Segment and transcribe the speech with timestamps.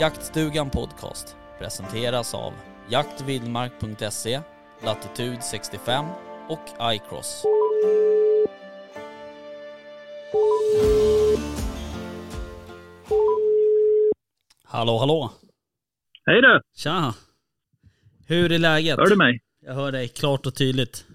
[0.00, 2.52] Jaktstugan Podcast presenteras av
[2.90, 4.40] jaktvildmark.se,
[4.84, 6.04] Latitude 65
[6.48, 7.44] och iCross.
[14.64, 15.32] Hallå hallå!
[16.26, 16.60] Hej du!
[16.74, 17.14] Tja!
[18.28, 18.98] Hur är läget?
[18.98, 19.40] Hör du mig?
[19.60, 21.06] Jag hör dig klart och tydligt.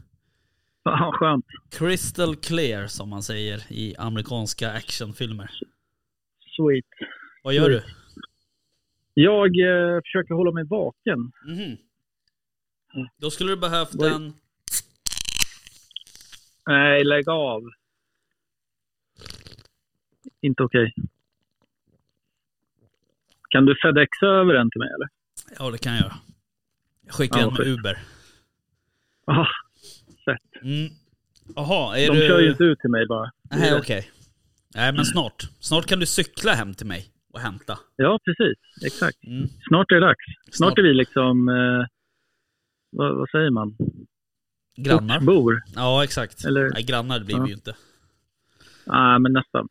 [0.84, 1.45] Fan skönt.
[1.71, 5.52] Crystal clear som man säger i amerikanska actionfilmer.
[6.55, 6.85] Sweet.
[7.43, 7.84] Vad gör du?
[9.24, 11.32] Jag eh, försöker hålla mig vaken.
[11.48, 11.77] Mhm.
[13.18, 14.10] Då skulle du behövt Oj.
[14.10, 14.34] en...
[16.68, 17.62] Nej, lägg av.
[20.41, 20.94] Inte okej.
[23.50, 25.10] Kan du fedexa över den till mig eller?
[25.60, 26.16] Ja det kan jag göra.
[27.06, 27.68] Jag skickar Ja, en med skit.
[27.68, 27.98] Uber.
[29.26, 29.48] Ah,
[30.26, 30.63] fett.
[30.63, 30.90] Mm.
[31.56, 32.28] Jaha, är De du...
[32.28, 33.32] kör ju inte ut till mig bara.
[33.52, 34.12] Nej okej.
[34.76, 35.50] Nej men snart.
[35.60, 37.79] Snart kan du cykla hem till mig och hämta.
[37.96, 38.57] Ja, precis.
[38.85, 39.24] Exakt.
[39.24, 39.48] Mm.
[39.68, 40.26] Snart är det dags.
[40.51, 40.77] Snart, Snart.
[40.77, 41.49] är vi liksom...
[41.49, 41.85] Eh,
[42.91, 43.77] vad, vad säger man?
[44.77, 45.18] Grannar.
[45.18, 45.62] Ortsbor?
[45.76, 46.46] Ja exakt.
[46.46, 47.43] Eller- Nej, grannar blir Ja.
[47.43, 47.76] vi ju inte.
[48.85, 49.68] Nej, men nästan.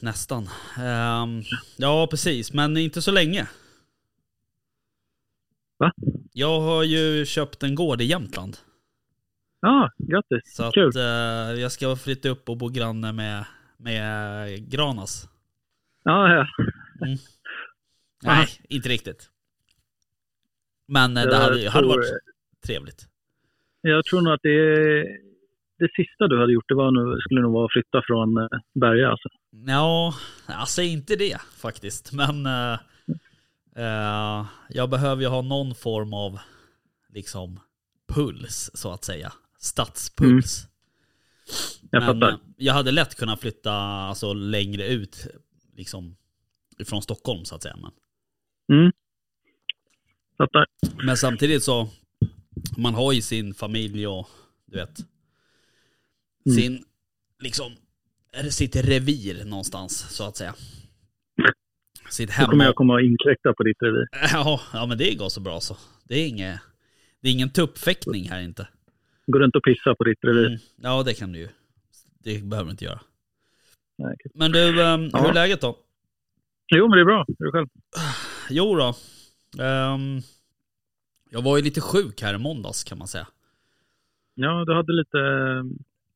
[0.00, 0.48] Nästan.
[0.78, 1.42] Ehm,
[1.76, 3.48] ja precis, men inte så länge.
[5.78, 5.92] Va?
[6.32, 8.56] Jag har ju köpt en gård i Jämtland.
[9.60, 10.54] Ja, grattis.
[10.56, 10.96] Så att Kul.
[10.96, 11.02] eh,
[11.60, 13.44] jag ska flytta upp och bo granne med,
[13.76, 15.28] med Granas.
[16.02, 16.46] Ja, ja.
[18.22, 19.30] Nej, inte riktigt.
[20.88, 22.10] Men eh, det Jag hade, hade tror- varit
[22.66, 23.08] trevligt.
[23.80, 25.02] Jag tror nog att det,
[25.78, 28.48] det sista du hade gjort det var nog, skulle nog vara att flytta från eh,
[28.74, 29.10] Berga.
[29.10, 29.28] Alltså.
[29.66, 30.14] Ja,
[30.46, 32.12] alltså inte det faktiskt.
[32.12, 32.46] Men
[33.76, 36.38] eh, jag behöver ju ha någon form av
[37.08, 37.60] liksom
[38.14, 39.32] puls så att säga.
[39.58, 40.66] Stadspuls.
[41.90, 42.38] Jag Men fattar.
[42.56, 45.26] jag hade lätt kunnat flytta alltså, längre ut
[45.82, 46.16] liksom
[46.78, 47.76] ifrån Stockholm så att säga.
[47.76, 47.90] Men,
[48.78, 48.92] Mm.
[50.38, 50.66] Fattar.
[51.06, 51.88] men samtidigt så,
[52.76, 54.28] man har ju sin familj och
[54.66, 54.98] du vet,
[56.46, 56.58] Mm.
[56.58, 56.84] sin
[57.38, 57.72] liksom,
[58.50, 60.54] sitt revir någonstans så att säga.
[62.10, 62.50] Sitt Då hem.
[62.50, 64.06] kommer jag komma och inkräkta på ditt revir.
[64.32, 65.76] Ja, ja men det går så bra så.
[66.04, 66.60] Det är, inget,
[67.20, 68.68] det är ingen tuppfäktning här inte.
[69.26, 70.46] Går du inte och pissa på ditt revir?
[70.46, 70.58] Mm.
[70.76, 71.48] Ja det kan du ju.
[72.18, 73.00] Det behöver du inte göra.
[73.98, 74.16] Nej.
[74.34, 75.28] Men du, ehm, hur Ja.
[75.28, 75.76] är läget då?
[76.74, 77.24] Jo, men det är bra.
[77.38, 77.68] Hur är det själv?
[78.50, 78.94] Jo då.
[79.64, 80.20] Ehm,
[81.30, 83.26] jag var ju lite sjuk här i måndags kan man säga.
[84.34, 85.64] Ja, du hade lite eh,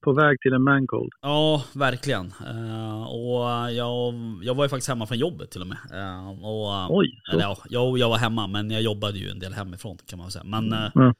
[0.04, 1.12] på väg till en mancold.
[1.20, 2.32] Ja, verkligen.
[2.46, 5.78] Eh, och jag, jag var ju faktiskt hemma från jobbet till och med.
[5.92, 7.32] Eh, och, Oj, så.
[7.32, 10.30] eller, ja, jag, jag var hemma men jag jobbade ju en del hemifrån kan man
[10.30, 10.44] säga.
[10.44, 11.14] Men eh, Ja.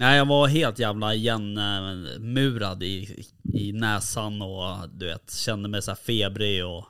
[0.00, 3.24] Nej, jag var helt jävla igenmurad i,
[3.54, 6.84] i näsan och du vet, kände mig så här febrig och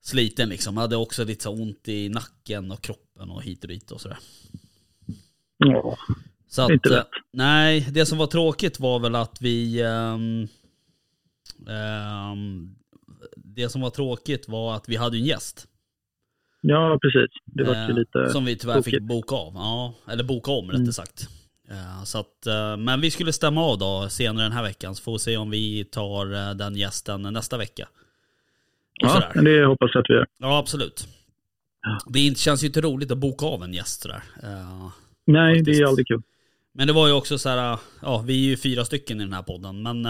[0.00, 0.76] sliten liksom.
[0.76, 4.18] hade också lite så ont i nacken och kroppen och hit och dit och sådär.
[5.58, 5.96] Ja.
[6.48, 7.08] Så att, Inte eh, lätt.
[7.32, 9.82] Nej, det som var tråkigt var väl att vi...
[9.82, 10.48] ehm,
[11.68, 12.74] ehm,
[13.36, 15.66] det som var tråkigt var att vi hade en gäst.
[16.60, 17.30] ja, precis.
[17.44, 18.28] Det var eh, ju lite...
[18.32, 19.02] Som vi tyvärr fick tokigt.
[19.08, 19.52] boka av.
[19.54, 20.92] Ja, eller boka om rättare Mm.
[20.92, 21.28] sagt.
[21.70, 24.94] Eh, så att, eh, men vi skulle stämma av då senare den här veckan.
[24.94, 27.84] Så får vi se om vi tar eh, den gästen nästa vecka.
[29.02, 29.42] Och Ja, sådär.
[29.42, 30.26] det hoppas jag att vi gör.
[30.38, 31.08] Ja, absolut.
[32.06, 34.22] Det inte- känns ju inte roligt att boka av en gäst sådär.
[35.24, 35.80] Nej, det Faktiskt.
[35.80, 36.22] är aldrig kul.
[36.72, 39.32] Men det var ju också så här, ja vi är ju fyra stycken i den
[39.32, 40.06] här podden, men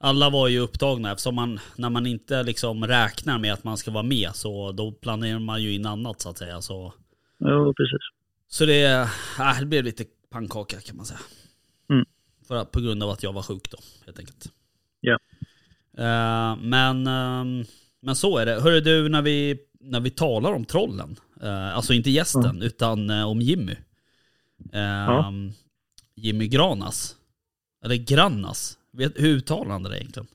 [0.00, 3.90] alla var ju upptagna eftersom man, när man inte liksom räknar med att man ska
[3.90, 6.60] vara med så då planerar man ju in annat så att säga.
[6.60, 6.92] Så,
[7.38, 7.98] Ja, precis.
[8.48, 8.84] så det,
[9.38, 10.04] äh, det blev lite
[10.38, 11.20] pannkaka kan man säga.
[11.90, 12.04] Mm.
[12.48, 14.52] För att, på grund av att jag var sjuk då, helt enkelt.
[15.00, 15.18] Ja.
[15.98, 17.64] Eh, men, ehm,
[18.02, 18.60] men så är det.
[18.60, 23.28] Hörru du, när vi, när vi talar om trollen, eh, alltså inte gästen utan eh,
[23.28, 23.76] om Jimmy.
[24.72, 25.30] Eh,
[26.16, 27.16] Jimmy Granas.
[27.84, 28.78] Eller Grannas.
[28.92, 30.26] Vet, hur uttalar han det egentligen?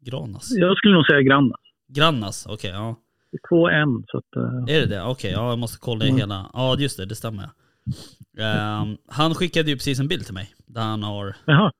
[0.00, 0.48] Granas?
[0.50, 1.58] Jag skulle nog säga grannar.
[1.88, 2.96] Grannas, okej ja.
[3.30, 4.36] Det är två N, så att...
[4.36, 5.02] eh, Är det det?
[5.02, 6.18] Okej, ja jag måste kolla i Mm.
[6.20, 6.50] hela.
[6.54, 7.50] Ja just det, det stämmer.
[8.38, 10.54] Ehm, han skickade ju precis en bild till mig.
[10.66, 11.72] Där han har Jaha.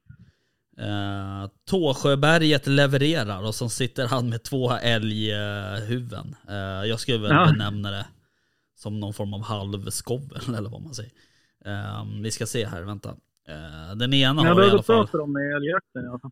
[0.80, 6.36] Uh, Tåsjöberget levererar och så sitter han med två älghuvuden.
[6.50, 6.56] Uh,
[6.88, 7.46] jag skulle väl Ja.
[7.52, 8.06] benämna det
[8.76, 11.12] som någon form av halvskovel eller vad man säger.
[11.66, 13.10] Uh, vi ska se här, vänta.
[13.48, 15.08] Uh, den ena har i alla fall...
[15.08, 16.30] för dem i älgjakten i alla fall.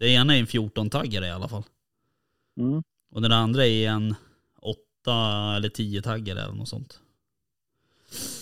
[0.00, 1.64] Ena är en 14-taggare i alla fall.
[2.58, 2.82] Mm.
[3.10, 4.14] Och den andra är en
[4.60, 4.76] 8
[5.56, 7.00] eller 10-taggare eller något sånt.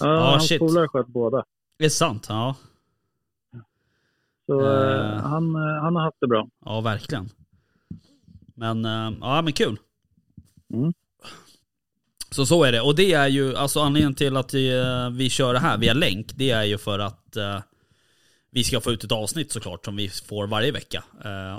[0.00, 0.58] Ja, Ah, hans shit.
[0.58, 1.44] polare sköt båda.
[1.78, 2.56] Det är sant, ja.
[4.46, 6.48] Så eh, han, eh, han har haft det bra.
[6.64, 7.28] Ja, verkligen.
[8.54, 9.76] Men, eh, ja men kul.
[10.72, 10.92] Mm.
[12.30, 12.80] Så så är det.
[12.80, 16.32] Och det är ju, alltså anledningen till att eh, vi kör det här via länk,
[16.34, 17.60] det är ju för att eh,
[18.50, 21.04] vi ska få ut ett avsnitt såklart som vi får varje vecka.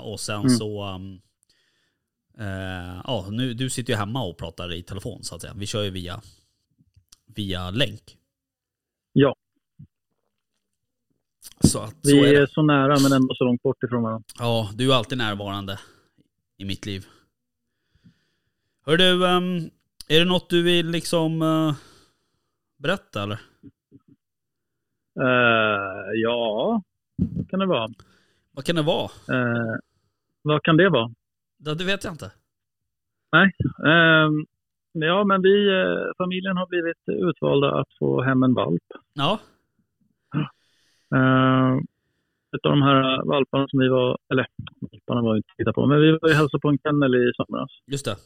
[0.02, 0.50] Och sen Mm.
[0.56, 1.20] så, um,
[3.04, 5.52] ja nu, du sitter ju hemma och pratar i telefon så att säga.
[5.56, 6.20] Vi kör ju via,
[7.36, 8.18] via länk.
[9.12, 9.36] Ja.
[11.60, 12.50] Så att, så Vi är är, det.
[12.50, 14.24] så nära men ändå så långt bort ifrån varandra.
[14.38, 15.78] Ja, du är alltid närvarande
[16.56, 17.06] i mitt liv.
[18.86, 19.70] Hör du, ehm,
[20.08, 21.74] är det något du vill liksom eh,
[22.76, 23.40] berätta eller?
[25.20, 26.82] Eh, ja,
[27.48, 27.88] kan det vara.
[28.52, 29.04] Vad kan det vara?
[29.04, 29.78] Eh,
[30.42, 31.14] vad kan det vara?
[31.58, 32.32] Det, det vet jag inte.
[33.86, 34.46] Ehm,
[35.02, 38.82] ja, men vi, eh, familjen har blivit utvalda att få hem en valp.
[39.14, 39.38] Ja,
[41.14, 41.76] Uh,
[42.56, 44.46] utav de här valparna som vi var, eller
[44.80, 47.32] valparna var vi inte titta på, men vi var ju hälsade på en kennel i
[47.36, 47.70] somras.
[47.92, 48.16] just det.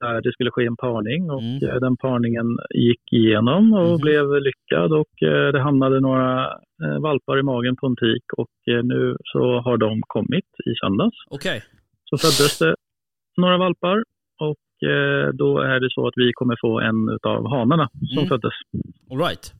[0.00, 1.68] Där det skulle ske en parning och Mm.
[1.68, 4.00] eh, den parningen gick igenom och Mhm.
[4.00, 5.12] blev lyckad och
[5.52, 6.48] det hamnade några
[7.00, 8.50] valpar i magen på en tik och
[8.84, 11.16] nu så har de kommit i söndags.
[11.30, 11.62] Okej.
[12.04, 12.76] Så föddes det
[13.36, 14.04] några valpar
[14.82, 18.28] och eh, då är det så att vi kommer få en utav hanarna som Mm.
[18.28, 18.52] föddes.
[19.10, 19.52] All right.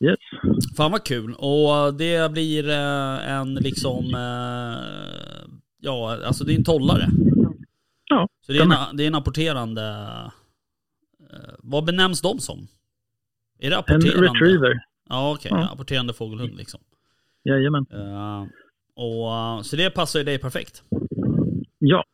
[0.00, 0.18] Yes.
[0.76, 1.34] Fan vad kul.
[1.38, 5.48] Och det blir eh, en liksom, eh,
[5.80, 7.08] ja alltså det är en tollare.
[8.08, 9.82] Ja, Så det är en, det är en apporterande,
[11.58, 12.58] vad benämns de som?
[13.58, 14.28] Är det En apporterande?
[14.28, 14.84] retriever.
[15.08, 15.68] Ja okej, Ja.
[15.72, 16.80] apporterande fågelhund liksom.
[17.44, 17.86] Jajamän.
[17.92, 18.42] Eh,
[18.96, 20.82] och, så det passar ju dig perfekt.
[21.78, 22.04] Ja,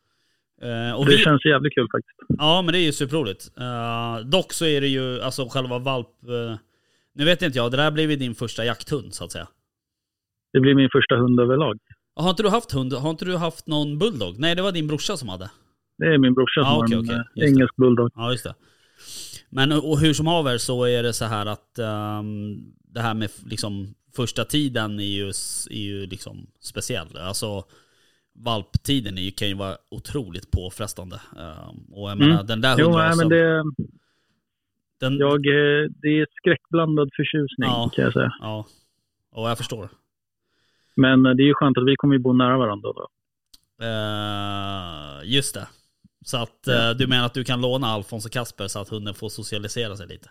[0.97, 2.15] Och det vi, känns jävligt kul faktiskt.
[2.37, 3.51] Ja men det är ju superroligt.
[3.59, 6.07] Eh, dock så är det ju, alltså själva valp...
[6.23, 6.57] eh,
[7.15, 9.47] nu vet inte jag, det där blev ju din första jakthund så att säga.
[10.53, 11.77] Det blir min första hund överlag.
[12.15, 12.93] Har inte du haft hund?
[12.93, 14.39] Har inte du haft någon bulldog?
[14.39, 15.49] Nej det var din brorsa som hade.
[15.97, 17.45] Det är min brorsa som Ja, har okej, en eh, Just det.
[17.45, 18.11] engelsk bulldog.
[18.15, 18.55] Ja just det.
[19.49, 22.57] Men och hur som haver så är det så här att ehm,
[22.93, 25.27] det här med liksom första tiden är ju,
[25.69, 27.17] är ju liksom speciell.
[27.17, 27.63] Alltså
[28.35, 31.15] valptiden är ju, kan ju vara otroligt påfrestande.
[31.37, 32.29] Ehm, och jag Mm.
[32.29, 33.63] menar den där hundrasen, det,
[34.99, 37.91] den, jag, eh, det är skräckblandad förtjusning Ja.
[37.95, 38.31] kan jag säga.
[38.41, 38.65] ja.
[39.31, 39.89] Och jag förstår.
[40.95, 43.07] Men eh, det är ju skönt att vi kommer ju bo nära varandra då.
[43.81, 45.67] Eh, just det.
[46.25, 49.13] Så att eh, du menar att du kan låna Alfons och Kasper så att hunden
[49.13, 50.29] får socialisera sig lite?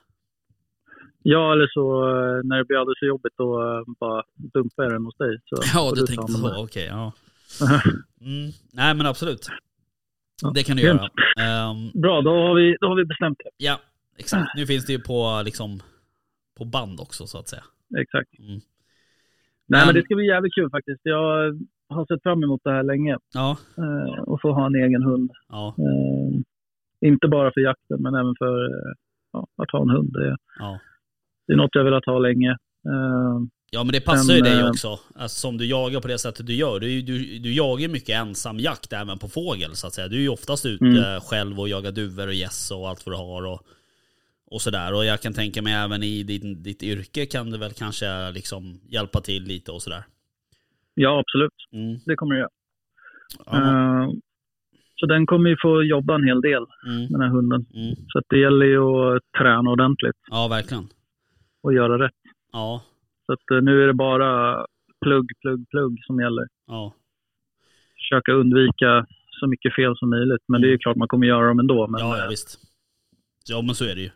[1.23, 2.07] Ja, eller så
[2.45, 5.41] när det blir alldeles för jobbigt då bara dumpar jag den hos dig.
[5.45, 6.63] Så Ja, du tänkte så.
[6.65, 7.13] Okej, ja.
[8.21, 8.51] Mm.
[8.73, 9.47] Nej, men absolut.
[10.55, 11.09] Det kan du göra.
[11.41, 13.51] Ehm, Bra, då har, vi, då har vi bestämt det.
[13.57, 13.81] ja,
[14.19, 14.51] exakt.
[14.57, 15.81] Nu finns det ju på, liksom,
[16.59, 17.63] på band också så att säga.
[18.01, 18.39] Exakt.
[18.39, 18.51] Mm.
[18.51, 18.61] Nej,
[19.67, 21.01] Men- men det ska bli jävligt kul faktiskt.
[21.03, 21.59] Jag
[21.89, 23.17] har sett fram emot det här länge.
[23.35, 25.31] Ja, Eh, och få ha en egen hund.
[25.49, 26.41] ja, Eh,
[27.09, 28.69] inte bara för jakten, men även för
[29.33, 30.13] ja, att ha en hund.
[30.13, 30.81] Det, ja.
[31.47, 32.57] det är något jag velat ha länge.
[33.71, 34.89] Ja men det passar Men, ju dig eh, också.
[35.15, 36.81] Alltså, som du jagar på det sättet du gör.
[36.81, 40.09] Du, du, du jagar mycket ensam jakt även på fågel så att säga.
[40.09, 41.21] Du är ju oftast ute Mm.
[41.21, 43.47] själv och jagar duvor och gäss och allt vad du har.
[43.47, 43.61] Och,
[44.51, 44.95] och sådär.
[44.95, 48.81] Och jag kan tänka mig även i din, ditt yrke kan det väl kanske liksom
[48.89, 50.03] hjälpa till lite och sådär.
[50.95, 51.55] ja, absolut.
[51.73, 51.99] Mm.
[52.07, 52.51] Det kommer det göra.
[53.47, 53.57] Ja,
[54.05, 54.11] Eh,
[54.97, 57.67] så den kommer ju få jobba en hel del, mm, den här hunden.
[57.75, 57.95] mm.
[58.09, 58.81] Så att det gäller ju
[59.17, 60.89] att träna ordentligt ja verkligen.
[61.63, 62.13] och göra rätt.
[62.53, 62.83] Ja,
[63.29, 64.67] Så att eh, nu är det bara
[65.05, 66.47] plugg, plugg, plugg som gäller.
[66.67, 66.95] ja.
[67.99, 69.07] Försöka undvika
[69.41, 70.43] så mycket fel som möjligt.
[70.49, 71.87] Men det är ju klart man kommer göra dem ändå.
[71.87, 72.11] Men, Mm.
[72.13, 72.59] Ja, ja eh, visst.
[73.49, 74.07] Ja men så är det ju.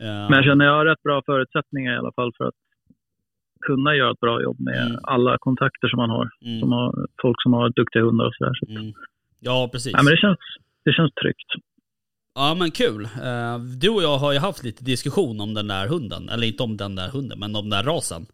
[0.00, 2.54] Eh, men jag känner att jag har rätt bra förutsättningar i alla fall för att
[3.66, 4.98] kunna göra ett bra jobb med Mm.
[5.02, 6.30] alla kontakter som man har.
[6.44, 8.54] mm, Som har folk som har duktiga hundar och sådär.
[8.54, 8.66] Så.
[8.70, 8.92] mm.
[9.40, 9.92] Ja precis.
[9.92, 10.38] Ja, men det, känns,
[10.84, 11.50] det känns tryggt.
[12.38, 13.04] Ja men kul.
[13.22, 16.28] Eh, Du och jag har ju haft lite diskussion om den där hunden.
[16.28, 18.26] Eller inte om den där hunden, men om den där rasen.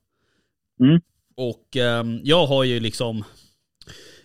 [0.81, 1.01] Mm.
[1.37, 3.25] Och ehm, jag har ju liksom...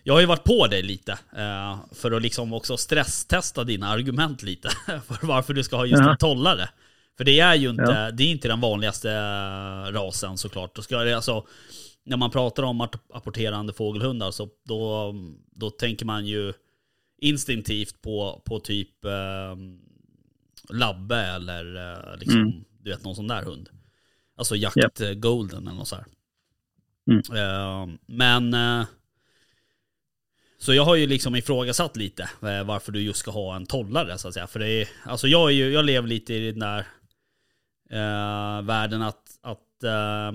[0.04, 1.12] Jag har ju varit på dig lite.
[1.12, 4.70] eh, För att liksom också stresstesta dina argument lite.
[5.08, 6.12] För varför du ska ha just Jaha.
[6.12, 6.70] en tollare.
[7.18, 8.12] För det är ju inte, Ja.
[8.12, 10.76] det är inte den vanligaste eh, rasen såklart.
[10.76, 11.46] Då ska det, alltså,
[12.06, 15.16] när man pratar om app- apporterande fågelhundar så då,
[15.56, 16.54] då tänker man ju
[17.22, 19.56] instinktivt på, på typ eh,
[20.70, 22.64] labbe eller eh, liksom, Mm.
[22.82, 23.70] du vet någon sån där hund.
[24.36, 25.98] Alltså jakt eh, golden eller något så.
[27.12, 27.22] Mm.
[27.36, 28.56] Eh, men
[30.58, 34.18] så jag har ju liksom ifrågasatt lite eh, varför du just ska ha en tollare
[34.18, 34.48] så att säga.
[34.48, 36.80] För det är, alltså jag, är ju, jag lever lite i den där
[37.90, 40.32] eh, världen att, att eh,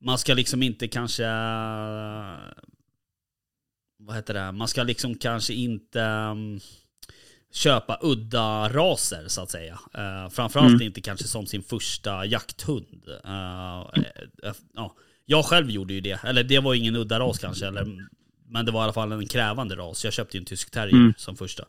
[0.00, 1.24] man ska liksom inte kanske
[4.06, 4.52] vad heter det?
[4.52, 6.60] Man ska liksom kanske inte um,
[7.52, 9.72] köpa udda raser så att säga.
[9.98, 10.82] Uh, framförallt Mm.
[10.82, 13.02] inte kanske som sin första jakthund.
[13.24, 14.04] Uh,
[14.74, 14.94] ja.
[15.24, 18.08] Jag själv gjorde ju det, eller det var ingen udda ras kanske, eller,
[18.48, 20.04] men det var i alla fall en krävande ras.
[20.04, 21.14] Jag köpte ju en tysk terrier Mm.
[21.16, 21.64] som första.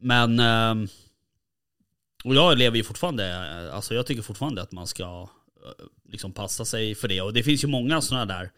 [0.00, 0.88] Men, ehm,
[2.24, 5.28] och jag lever ju fortfarande, alltså jag tycker fortfarande att man ska
[6.08, 7.20] liksom passa sig för det.
[7.20, 8.50] Och det finns ju många sådana där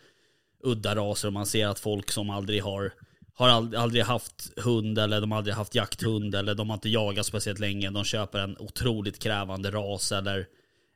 [0.62, 2.92] udda raser och man ser att folk som aldrig har
[3.34, 6.88] har ald- aldrig haft hund eller de har aldrig haft jakthund eller de har inte
[6.88, 7.90] jagat speciellt länge.
[7.90, 10.46] De köper en otroligt krävande ras eller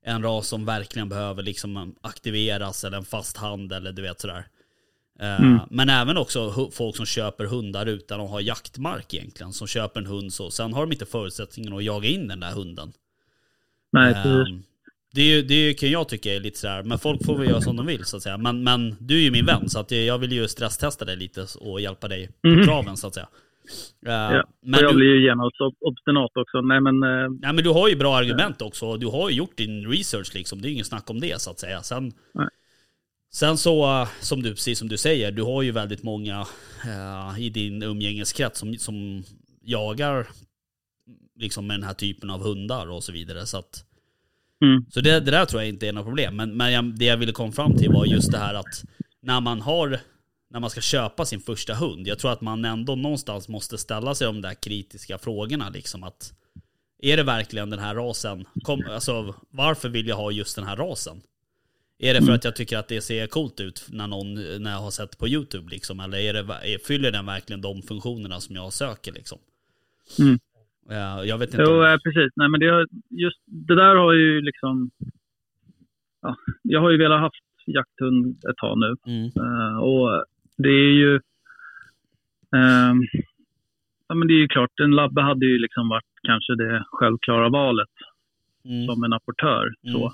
[0.05, 4.47] en ras som verkligen behöver liksom aktiveras eller en fast hand eller du vet sådär.
[5.21, 5.59] Eh, Mm.
[5.71, 9.53] Men även också folk som köper hundar utan att ha jaktmark egentligen.
[9.53, 10.51] Som köper en hund så.
[10.51, 12.93] Sen har de inte förutsättningen att jaga in den där hunden.
[13.93, 14.66] Nej, precis.
[15.17, 17.77] Det, är det kan jag tycka är lite sådär, men folk får väl göra som
[17.77, 18.39] de vill så att säga.
[18.39, 21.47] Men, men du är ju min vän så att jag vill ju stresstesta dig lite
[21.61, 22.65] och hjälpa dig på Mhm.
[22.65, 23.29] traven så att säga.
[24.07, 26.61] Eh, Ja, men, jag du, blir ju genast ob- obstinat också.
[26.61, 28.97] Nej, men eh, nej, men du har ju bra argument också.
[28.97, 30.61] Du har ju gjort din research liksom.
[30.63, 31.83] Det är ju ingen snack om det så att säga.
[31.83, 32.49] Sen, Nej.
[33.35, 36.47] sen så, eh, som du, precis som du säger, du har ju väldigt många
[36.85, 39.23] eh, i din umgängeskrets som, som
[39.63, 40.27] jagar
[41.39, 43.47] liksom med den här typen av hundar och så vidare.
[43.47, 43.85] Så att
[44.65, 46.37] mm, så det, det där tror jag inte är något problem.
[46.37, 48.85] Men, men jag, det jag ville komma fram till var just det här att
[49.23, 50.01] när man har
[50.49, 52.07] när man ska köpa sin första hund.
[52.07, 55.69] Jag tror att man ändå någonstans måste ställa sig de där kritiska frågorna.
[55.69, 56.33] Liksom att,
[57.03, 58.45] är det verkligen den här rasen?
[58.63, 61.23] Kom, alltså, varför vill jag ha just den här rasen?
[61.99, 64.79] Är det för att jag tycker att det ser coolt ut när, någon, när jag
[64.79, 65.71] har sett på YouTube?
[65.71, 66.01] Liksom?
[66.01, 69.13] Eller är det, fyller den verkligen de funktionerna som jag söker?
[69.13, 69.39] Liksom?
[70.19, 70.39] Mm.
[70.89, 71.63] Ja, jag vet inte.
[71.63, 72.33] jo, om- eh, precis.
[72.37, 74.91] Nej, men det, har, just, det där har ju liksom...
[76.23, 78.95] Ja, jag har ju velat haft jakthund ett tag nu.
[79.13, 80.25] Mm, Eh, och
[80.59, 81.15] det är ju...
[82.57, 83.01] ehm,
[84.09, 87.49] ja, men det är ju klart, en labbe hade ju liksom varit kanske det självklara
[87.49, 87.89] valet
[88.65, 89.65] mm, som en apportör.
[89.83, 89.93] Mm.
[89.95, 90.07] Så.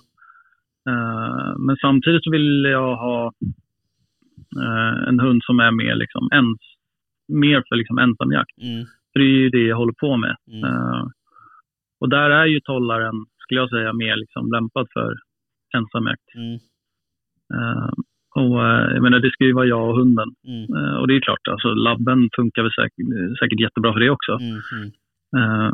[0.90, 3.32] Eh, men samtidigt så vill jag ha
[5.08, 6.58] en hund som är mer, liksom ens,
[7.28, 8.58] mer för liksom ensamjakt.
[9.12, 10.36] För det är ju det jag håller på med.
[10.52, 11.04] mm, Eh,
[12.00, 15.14] och där är ju tollaren, skulle jag säga, mer liksom lämpad för
[15.76, 16.28] ensamjakt.
[16.34, 16.58] mm,
[17.54, 17.90] Eh,
[18.34, 20.28] och eh, jag menar, det ska ju vara jag och hunden.
[20.48, 24.10] mm, Eh, och det är klart, alltså labben funkar väl säkert, säkert jättebra för det
[24.10, 24.32] också.
[24.32, 24.60] mm,
[25.36, 25.72] mm.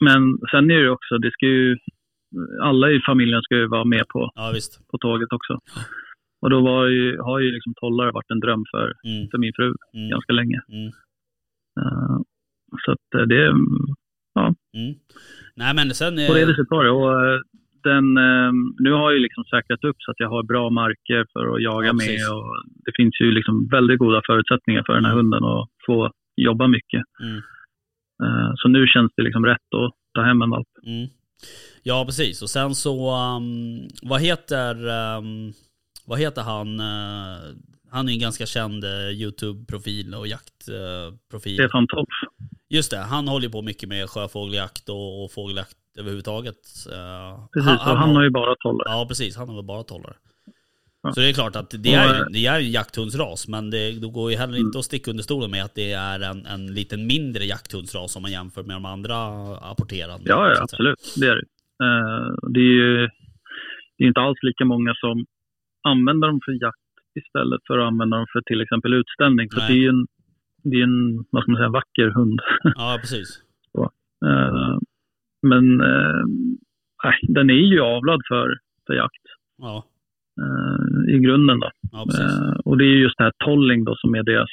[0.00, 1.76] Men sen är det också, det ska ju,
[2.62, 4.52] alla i familjen ska ju vara med på, Ja
[4.90, 5.58] på tåget också.
[6.42, 9.74] Och då ju, har ju liksom tollare varit en dröm för, Mm, för min fru
[9.94, 10.60] mm, ganska länge.
[10.68, 10.90] mm,
[12.84, 14.94] så att eh, det, mm.
[15.54, 16.14] Nej men sen...
[16.28, 16.90] på det Eh, viset var det.
[16.90, 17.40] Och eh,
[17.82, 21.26] den, eh, nu har jag ju liksom säkrat upp så att jag har bra marker
[21.32, 22.20] för att jaga Ja, med.
[22.36, 22.54] Och
[22.84, 25.24] det finns ju liksom väldigt goda förutsättningar för den här Mm.
[25.24, 27.02] hunden att få jobba mycket.
[27.22, 27.42] mm,
[28.22, 30.68] Eh, så nu känns det liksom rätt att ta hem en valp.
[30.86, 31.08] mm.
[31.82, 32.94] Ja precis, och sen så...
[33.36, 34.74] Um, vad heter...
[35.18, 35.52] Um,
[36.06, 36.80] vad heter han?
[36.80, 37.56] Uh,
[37.90, 41.54] han är en ganska känd uh, YouTube-profil och jaktprofil.
[41.54, 42.08] Stefan Tolf.
[42.68, 46.56] Just det, han håller på mycket med sjöfågeljakt och, och fågeljakt överhuvudtaget.
[46.92, 48.88] Uh, Precis, och han har ju bara tollare.
[48.88, 50.14] Ja precis, han har väl bara tollare.
[51.02, 51.12] Ja.
[51.12, 54.10] Så det är klart att det är, eh, det är en jakthundsras, men det, det
[54.10, 57.06] går ju heller inte att sticka under stolen med att det är en, en liten
[57.06, 59.16] mindre jakthundsras om man jämför med de andra
[59.56, 60.30] apporterande.
[60.30, 61.14] Ja, ja absolut.
[61.16, 61.46] Det är det.
[61.84, 63.08] Eh, det är ju
[63.98, 65.26] det är inte alls lika många som
[65.82, 66.87] använder dem för jakt
[67.18, 69.48] istället för att använda dem för till exempel utställning.
[69.50, 69.68] För Nej.
[69.68, 70.06] det är ju en,
[70.62, 72.40] det är en, vad ska man säga, vacker hund.
[72.62, 73.42] Ja, precis.
[74.26, 74.78] Eh,
[75.42, 75.76] men
[77.04, 79.24] nej, den är ju avlad för, för jakt
[79.58, 79.84] Ja,
[80.40, 81.60] eh, i grunden.
[81.60, 81.70] Då.
[81.92, 82.06] ja
[82.64, 84.50] och det är just det här tolling då som är deras,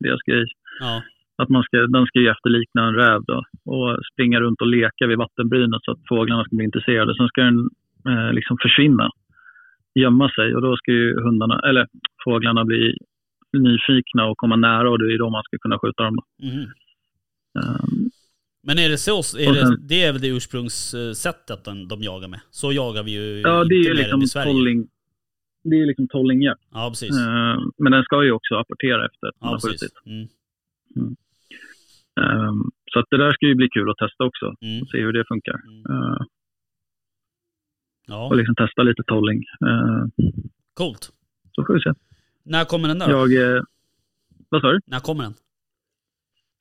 [0.00, 0.44] deras grej.
[0.80, 1.02] Ja,
[1.36, 5.06] Att man ska, den ska ju efterlikna en räv då, och springa runt och leka
[5.06, 7.14] vid vattenbrynet så att fåglarna ska bli intresserade.
[7.16, 7.68] Sen ska den
[8.32, 9.10] liksom försvinna,
[9.94, 11.86] gömma sig och då ska ju hundarna, eller
[12.24, 12.96] fåglarna bli
[13.58, 16.18] nyfikna och komma nära och det är då man ska kunna skjuta dem.
[16.42, 16.62] Mhm.
[17.58, 17.84] Eh,
[18.66, 22.28] Men är det så, är Och det, det är väl det ursprungssättet de, de jagar
[22.28, 22.40] med?
[22.50, 24.46] Så jagar vi ju ja, det är ju liksom dem i Sverige.
[24.52, 24.88] tolling.
[25.64, 26.62] det är liksom tollingjakt.
[26.72, 27.10] Ja, precis.
[27.18, 29.80] Eh, men den ska ju också apportera efter att man Ja, har precis.
[29.80, 29.96] skjutit.
[30.06, 30.28] Mm.
[32.20, 32.52] Eh,
[32.92, 34.46] så att det där ska ju bli kul att testa också.
[34.60, 34.86] Mm.
[34.86, 35.54] Se hur det funkar.
[35.68, 35.82] Mm.
[38.06, 39.42] Ja, och liksom testa lite tolling.
[39.66, 40.24] Eh,
[40.74, 41.12] coolt.
[41.52, 41.92] så får vi se.
[42.42, 43.12] När kommer den där då?
[43.12, 43.62] Jag, eh,
[44.48, 44.80] vad sa du?
[44.86, 45.34] När kommer den?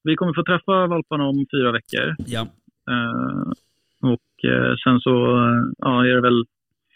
[0.04, 2.16] Vi kommer få träffa valparna om fyra veckor.
[2.28, 2.42] Ja.
[2.92, 3.52] Eh,
[4.12, 6.46] och eh, sen så eh, ja, är det väl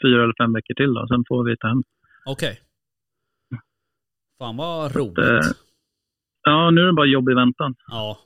[0.02, 1.08] fyra eller fem veckor till då.
[1.08, 1.84] Sen får vi ta hem.
[2.25, 2.60] Okej.
[4.38, 5.18] Fan vad roligt.
[5.18, 5.40] eh,
[6.44, 7.75] Ja, nu är det bara jobb i väntan.
[7.88, 8.18] Ja,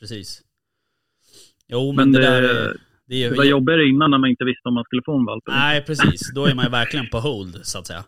[0.00, 0.42] precis.
[1.68, 2.76] Jo, men, Men det, det- där är...
[3.06, 5.24] Det är Det var jobbigare innan när man inte visste om man skulle få en
[5.24, 5.44] valp.
[5.46, 6.34] Nej, precis.
[6.34, 8.04] Då är man ju verkligen på hold, så att säga.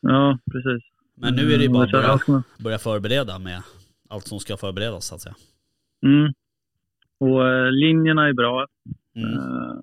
[0.00, 0.82] Ja, precis.
[1.14, 3.62] Men nu är det ju bara Mm, att så börja, börja förbereda med
[4.08, 5.34] allt som ska förberedas, så att säga.
[6.06, 6.32] Mm.
[7.20, 8.66] Och eh, linjerna är bra
[9.16, 9.32] Mm.
[9.32, 9.74] eh,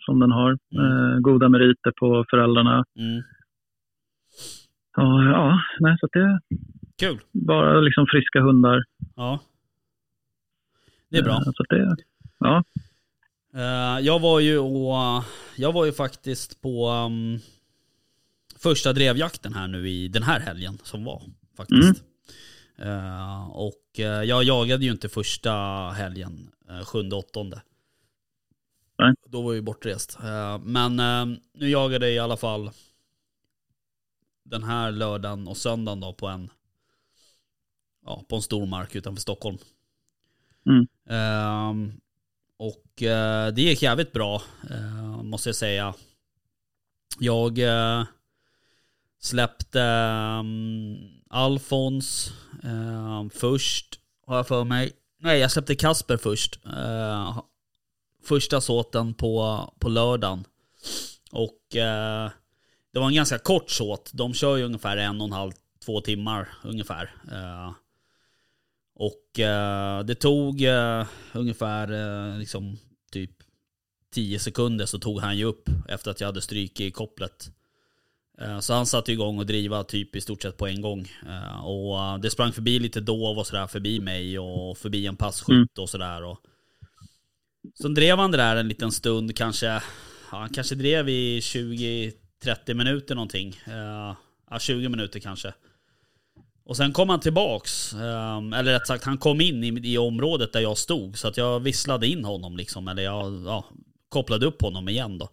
[0.00, 0.58] som den har.
[0.74, 1.12] Mm.
[1.12, 2.84] Eh, goda meriter på föräldrarna.
[2.98, 3.22] Mm.
[4.96, 6.38] Ja, ja nej, så att det är
[6.98, 7.20] Kul.
[7.32, 8.84] bara liksom friska hundar.
[9.16, 9.40] Ja.
[11.08, 11.40] Det är bra.
[11.44, 11.96] Så att det,
[12.38, 12.64] ja.
[13.54, 15.24] Eh, jag var ju och,
[15.56, 17.38] jag var ju faktiskt på um,
[18.56, 21.22] första drevjakten här nu i den här helgen som var
[21.56, 22.04] faktiskt.
[22.76, 25.52] Eh, och eh, jag jagade ju inte första
[25.90, 27.62] helgen, uh, sjunde, åttonde.
[28.98, 29.14] Nej.
[29.26, 30.18] Då var jag ju bortrest.
[30.22, 32.70] Eh, men eh, nu jagade jag i alla fall
[34.42, 36.50] den här lördagen och söndagen då på en,
[38.04, 39.58] ja, på en stor mark utanför Stockholm.
[40.66, 40.86] Mm.
[42.62, 45.94] Och eh, det gick jävligt bra, eh, måste jag säga.
[47.18, 48.04] Jag eh,
[49.20, 50.96] släppte mm,
[51.30, 54.92] Alfons eh, först, har jag för mig.
[55.20, 56.60] Nej, jag släppte Kasper först.
[56.66, 57.40] Eh,
[58.24, 60.44] första såten på, på lördagen.
[61.32, 62.30] Och eh,
[62.92, 64.10] det var en ganska kort såt.
[64.14, 65.52] De kör ju ungefär en och en halv,
[65.84, 67.14] två timmar ungefär.
[67.32, 67.72] Eh,
[68.94, 72.78] och eh, det tog eh, ungefär eh, liksom
[73.12, 73.30] typ
[74.14, 77.50] 10 sekunder så tog han ju upp efter att jag hade stryk i kopplet.
[78.40, 81.08] Eh, så han satte igång och driva typ i stort sett på en gång.
[81.26, 85.16] Eh, och eh, det sprang förbi lite dov och sådär förbi mig och förbi en
[85.16, 86.36] passkytt och sådär.
[87.74, 89.82] Så drev han det där en liten stund kanske.
[90.28, 93.60] Han kanske drev i 20-30 minuter någonting.
[94.50, 95.54] Ja, 20 minuter kanske.
[96.64, 100.52] Och sen kom han tillbaks, ehm, eller rätt sagt han kom in i, i området
[100.52, 101.18] där jag stod.
[101.18, 103.64] Så att jag visslade in honom liksom, eller jag ja,
[104.08, 105.28] kopplade upp honom igen då.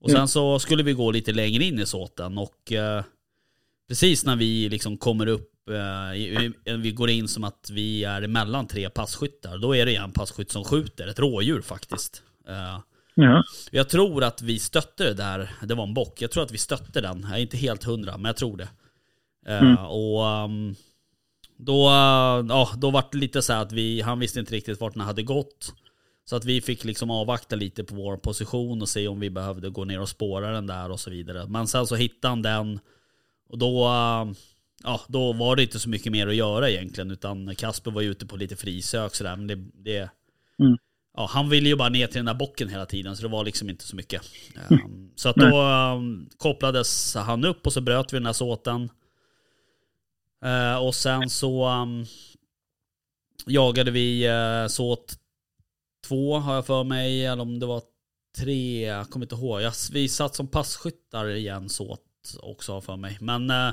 [0.00, 3.04] Och sen så skulle vi gå lite längre in i såten och eh,
[3.88, 8.04] precis när vi liksom kommer upp, eh, i- i- vi går in som att vi
[8.04, 9.58] är emellan tre passkyttar.
[9.58, 12.22] Då är det en passkytt som skjuter, ett rådjur faktiskt.
[12.48, 12.78] Eh,
[13.14, 13.42] Ja.
[13.70, 16.58] jag tror att vi stötte det där, det var en bock, jag tror att vi
[16.58, 17.26] stötte den.
[17.30, 18.68] Jag är inte helt hundra, men jag tror det.
[19.46, 19.76] Eh, Mm.
[19.78, 20.74] och ehm,
[21.56, 21.82] då,
[22.48, 25.02] ja, då var det lite så här att vi, han visste inte riktigt vart den
[25.02, 25.74] hade gått.
[26.24, 29.70] Så att vi fick liksom avvakta lite på vår position och se om vi behövde
[29.70, 31.46] gå ner och spåra den där och så vidare.
[31.48, 32.80] Men sen så hittade han den
[33.48, 34.32] och då, eh,
[34.84, 37.10] ja, då var det inte så mycket mer att göra egentligen.
[37.10, 39.36] Utan Kasper var ju ute på lite frisök sådär.
[39.36, 40.10] Men det, det,
[40.58, 40.76] Mm.
[41.16, 43.44] ja, han ville ju bara ner till den där bocken hela tiden så det var
[43.44, 44.22] liksom inte så mycket.
[44.70, 48.88] Um, så att då um, kopplades han upp och så bröt vi den här såten.
[50.42, 52.06] Eh, och sen så um,
[53.46, 55.18] jagade vi uh, såt
[56.08, 57.82] två har jag för mig, eller om det var
[58.38, 59.62] tre, jag kommer inte ihåg.
[59.62, 62.00] Jag, vi satt som passkyttar igen såt
[62.40, 63.18] också har jag för mig.
[63.20, 63.72] Men eh,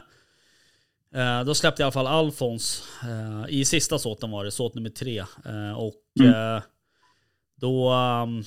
[1.16, 2.84] eh, då släppte jag i alla fall Alfons.
[3.04, 5.20] Eh, I sista såten var det, såt nummer tre.
[5.46, 6.62] Eh, och eh,
[7.56, 8.44] då, um,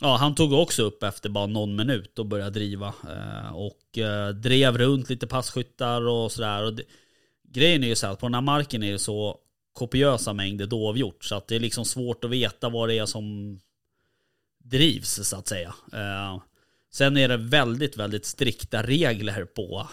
[0.00, 2.94] ja han tog också upp efter bara någon minut och började driva.
[3.54, 3.98] Och
[4.34, 6.64] drev runt lite passkyttar och sådär.
[6.64, 6.82] Och det,
[7.52, 9.38] grejen är ju så här att på den här marken är det så
[9.72, 11.24] kopiösa mängder dovhjort.
[11.24, 13.58] Så att det är liksom svårt att veta vad det är som
[14.64, 15.74] drivs så att säga.
[15.92, 16.42] Eh,
[16.92, 19.88] sen är det väldigt, väldigt strikta regler på,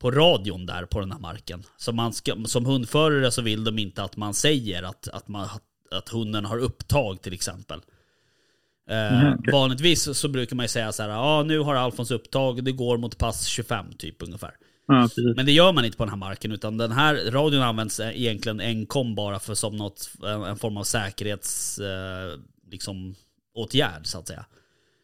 [0.00, 1.62] på radion där på den här marken.
[1.76, 5.48] Så man ska, som hundförare så vill de inte att man säger att, att, man,
[5.90, 7.80] att hunden har upptag till exempel.
[8.90, 9.42] Eh, Mhm.
[9.52, 12.96] Vanligtvis så brukar man ju säga så här, ja nu har Alfons upptag, det går
[12.96, 14.54] mot pass 25 typ ungefär.
[14.88, 15.08] Ja.
[15.36, 18.60] Men det gör man inte på den här marken utan den här radion används egentligen
[18.60, 22.38] enkom bara för som något, en, en form av säkerhets eh,
[22.70, 23.14] liksom,
[23.54, 24.44] åtgärd så att säga.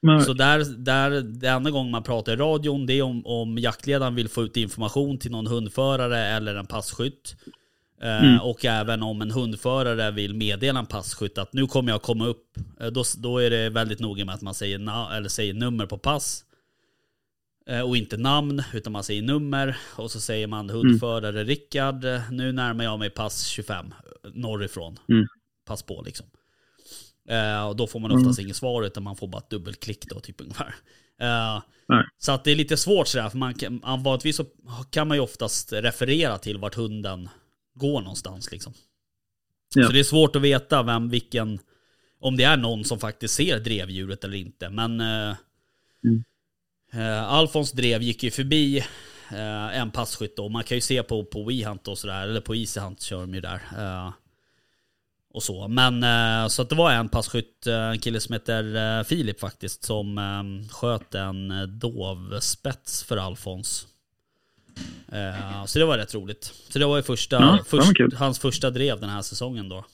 [0.03, 3.59] Men, Så där, där, det enda gången man pratar i radion det är om, om
[3.59, 7.37] jaktledaren vill få ut information till någon hundförare eller en passkytt.
[8.03, 12.27] Eh, Och även om en hundförare vill meddela en passkytt att nu kommer jag komma
[12.27, 12.59] upp.
[12.81, 15.87] Eh, då, då är det väldigt noga med att man säger, na, eller säger nummer
[15.87, 16.44] på pass.
[17.70, 19.77] Eh, Och inte namn, utan man säger nummer.
[19.96, 24.98] Och så säger man hundförare Rickard, eh, nu närmar jag mig pass 25 eh, norrifrån.
[25.09, 25.27] Mm.
[25.64, 26.27] Pass på liksom.
[27.29, 30.20] Eh, och då får man oftast inget svar, utan man får bara ett dubbelklick då,
[30.20, 30.74] typ ungefär.
[31.20, 31.62] Eh,
[32.18, 34.44] så att det är lite svårt sådär, för man kan, vanligtvis så
[34.90, 37.29] kan man ju oftast referera till vart hunden
[37.74, 38.72] går någonstans liksom.
[39.74, 39.87] Ja.
[39.87, 41.59] Så det är svårt att veta vem, vilken,
[42.20, 44.70] om det är någon som faktiskt ser drevdjuret eller inte.
[44.70, 45.37] Men eh,
[46.07, 46.24] Mm.
[46.96, 48.78] Eh, Alfons drev gick ju förbi
[49.30, 52.54] eh, en passkytt och man kan ju se på, på WeHunt och sådär, eller på
[52.54, 53.61] EasyHunt kör de ju där.
[53.78, 54.12] Eh,
[55.35, 55.68] och så.
[55.68, 59.85] Men eh, så att det var en passkytt, eh, en kille som heter Filip faktiskt,
[59.85, 63.87] som sköt en dovspets för Alfons.
[65.66, 66.52] Så det var rätt roligt.
[66.68, 69.85] Så det var ju första, Ja, först, hans första drev den här säsongen då.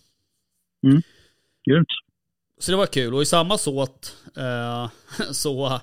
[1.70, 1.88] Grymt.
[2.58, 3.14] Så det var kul.
[3.14, 4.90] Och i samma såt, eh,
[5.32, 5.80] så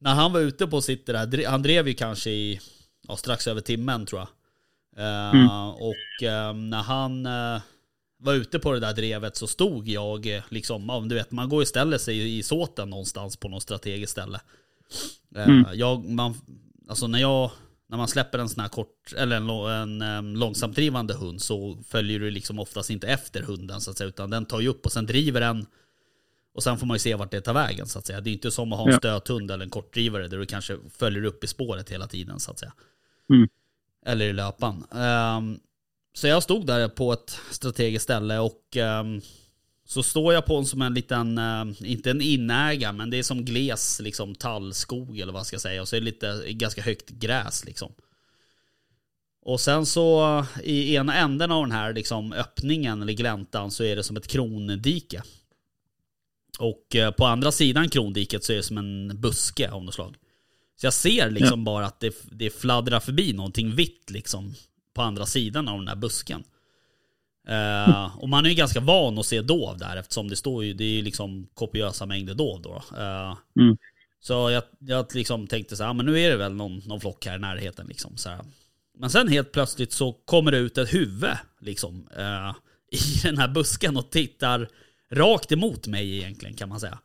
[0.00, 2.60] när han var ute på sitt där, han drev ju kanske i
[3.08, 4.28] ja, strax över timmen tror jag.
[4.28, 5.48] Eh, Mm.
[5.70, 7.60] Och eh, när han eh,
[8.18, 11.68] var ute på det där drevet så stod jag liksom, du vet, man går och
[11.68, 14.40] ställer sig i, såten någonstans på något strategiskt ställe.
[15.34, 15.64] Mm.
[15.74, 16.34] jag, man,
[16.88, 17.50] alltså när jag,
[17.88, 22.20] när man släpper en sån här kort, eller en, en um, långsamdrivande hund så följer
[22.20, 24.92] du liksom oftast inte efter hunden så att säga, utan den tar ju upp och
[24.92, 25.66] sen driver den
[26.58, 28.20] och sen får man ju se vart det tar vägen så att säga.
[28.20, 28.98] Det är inte som att ha en Ja.
[28.98, 32.58] stöthund eller en kortdrivare där du kanske följer upp i spåret hela tiden så att
[32.58, 32.72] säga.
[33.30, 33.48] Mm.
[34.06, 34.84] Eller i löpan.
[34.94, 35.60] Ehm,
[36.14, 39.20] så jag stod där på ett strategiskt ställe och ehm,
[39.86, 43.22] så står jag på en som en liten, ehm, inte en inäga, men det är
[43.22, 45.80] som gles, liksom tallskog eller vad ska jag säga.
[45.82, 47.92] Och så är det lite, ganska högt gräs liksom.
[49.42, 53.96] Och sen så i ena änden av den här liksom, öppningen eller gläntan så är
[53.96, 55.22] det som ett krondike.
[56.58, 60.16] Och eh, på andra sidan krondiket så är det som en buske av något slag.
[60.80, 64.54] Så jag ser liksom bara att det, det fladdrar förbi någonting vitt liksom
[64.94, 66.44] på andra sidan av den här busken.
[67.48, 70.72] Eh, och man är ju ganska van att se dov där eftersom det står ju,
[70.74, 72.82] det är ju liksom kopiösa mängder dov då.
[72.98, 73.76] Eh, Mm.
[74.20, 77.00] Så jag, jag liksom tänkte så här, "Ja, men nu är det väl någon, någon
[77.00, 78.16] flock här i närheten liksom.
[78.16, 78.40] Så här.
[78.98, 82.54] Men sen helt plötsligt så kommer det ut ett huvud liksom eh,
[82.92, 84.68] i den här busken och tittar
[85.10, 86.98] rakt emot mig egentligen kan man säga.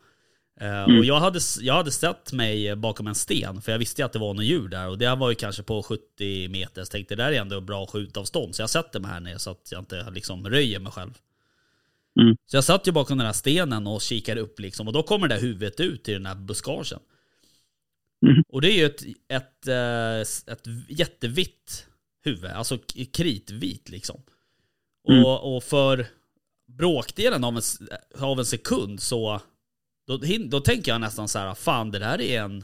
[0.59, 4.13] Eh, Och jag hade, jag hade sett mig bakom en sten, för jag visste att
[4.13, 4.89] det var något djur där.
[4.89, 7.85] Och det var ju kanske på 70 meter, så tänkte det där är ändå bra
[7.85, 8.55] skjutavstånd.
[8.55, 11.17] Så jag sätter mig här nere så att jag inte liksom röjer mig själv.
[12.21, 12.37] Mm.
[12.45, 14.87] Så jag satt ju bakom den här stenen och kikade upp liksom.
[14.87, 16.99] Och då kommer det där huvudet ut i den här buskagen.
[18.25, 18.43] Mm.
[18.47, 21.87] Och det är ju ett, ett, eh, ett jättevitt
[22.23, 22.77] huvud, alltså
[23.13, 24.21] kritvit liksom.
[25.09, 25.25] Mm.
[25.25, 26.07] Och, och för
[26.77, 27.61] bråkdelen av en,
[28.19, 29.41] av en sekund så
[30.07, 32.63] då, då tänker jag nästan så här, fan det där är en,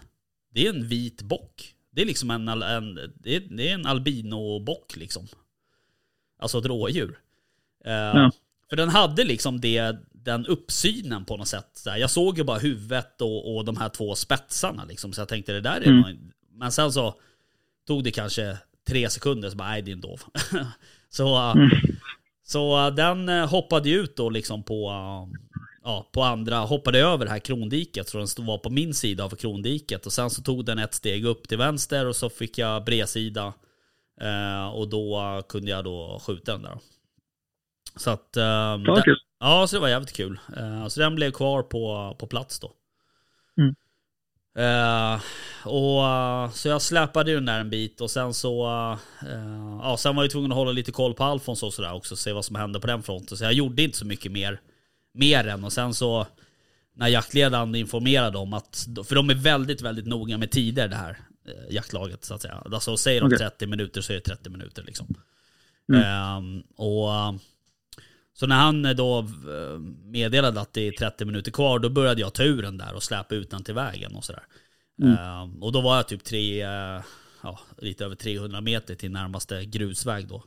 [0.54, 1.76] det är en vit bock.
[1.92, 5.28] Det är liksom en, en, det är, det är en albinobock liksom.
[6.40, 7.20] Alltså ett rådjur.
[7.86, 8.30] Eh,
[8.70, 11.70] För den hade liksom det, den uppsynen på något sätt.
[11.74, 15.14] Så här, jag såg ju bara huvudet och, och de här två spetsarna liksom.
[15.14, 16.02] Så jag tänkte det där är Mm.
[16.02, 16.32] nog...
[16.52, 17.16] Men sen så
[17.88, 20.22] tog det kanske tre sekunder så bara, nej det är en dov.
[21.10, 21.56] så eh,
[22.50, 25.40] så eh, den eh, hoppade ju ut då liksom på, eh,
[25.84, 28.10] ja, på andra, hoppade över det här krondiket.
[28.10, 30.06] Så den stod- var på min sida av krondiket.
[30.06, 33.54] Och sen så tog den ett steg upp till vänster och så fick jag bredsida.
[34.22, 36.78] Eh, och då kunde jag då skjuta den där.
[37.96, 38.38] Så att...
[38.38, 38.86] eh, den-.
[39.40, 40.40] Ja, så det var jävligt kul.
[40.58, 42.72] Eh, så den blev kvar på, på plats då.
[43.58, 43.76] Mm.
[44.58, 45.22] Eh,
[45.66, 48.68] och, eh, så jag släpade ju den där en bit och sen så...
[49.22, 52.16] eh, ja, sen var jag tvungen att hålla lite koll på Alfons och sådär också,
[52.16, 53.38] se vad som hände på den fronten.
[53.38, 54.62] Så jag gjorde inte så mycket mer,
[55.14, 55.64] mer än.
[55.64, 56.28] Och sen så...
[56.96, 58.88] När jaktledaren informerade om att...
[59.06, 61.18] För de är väldigt, väldigt noga med tider det här
[61.70, 62.64] jaktlaget så att säga.
[62.72, 63.38] Alltså säger de Okej.
[63.38, 65.16] 30 minuter så är det 30 minuter liksom.
[65.94, 66.04] Mm.
[66.04, 67.10] Ehm, och...
[68.40, 72.22] så när han eh, då eh, meddelade att det är 30 minuter kvar, då började
[72.22, 74.44] jag ta ur den där och släpa ut den till vägen och sådär.
[75.02, 75.18] Mm.
[75.18, 77.02] Ehm, och då var jag typ tre, eh,
[77.44, 80.44] ja, lite över 300 meter till närmaste grusväg då.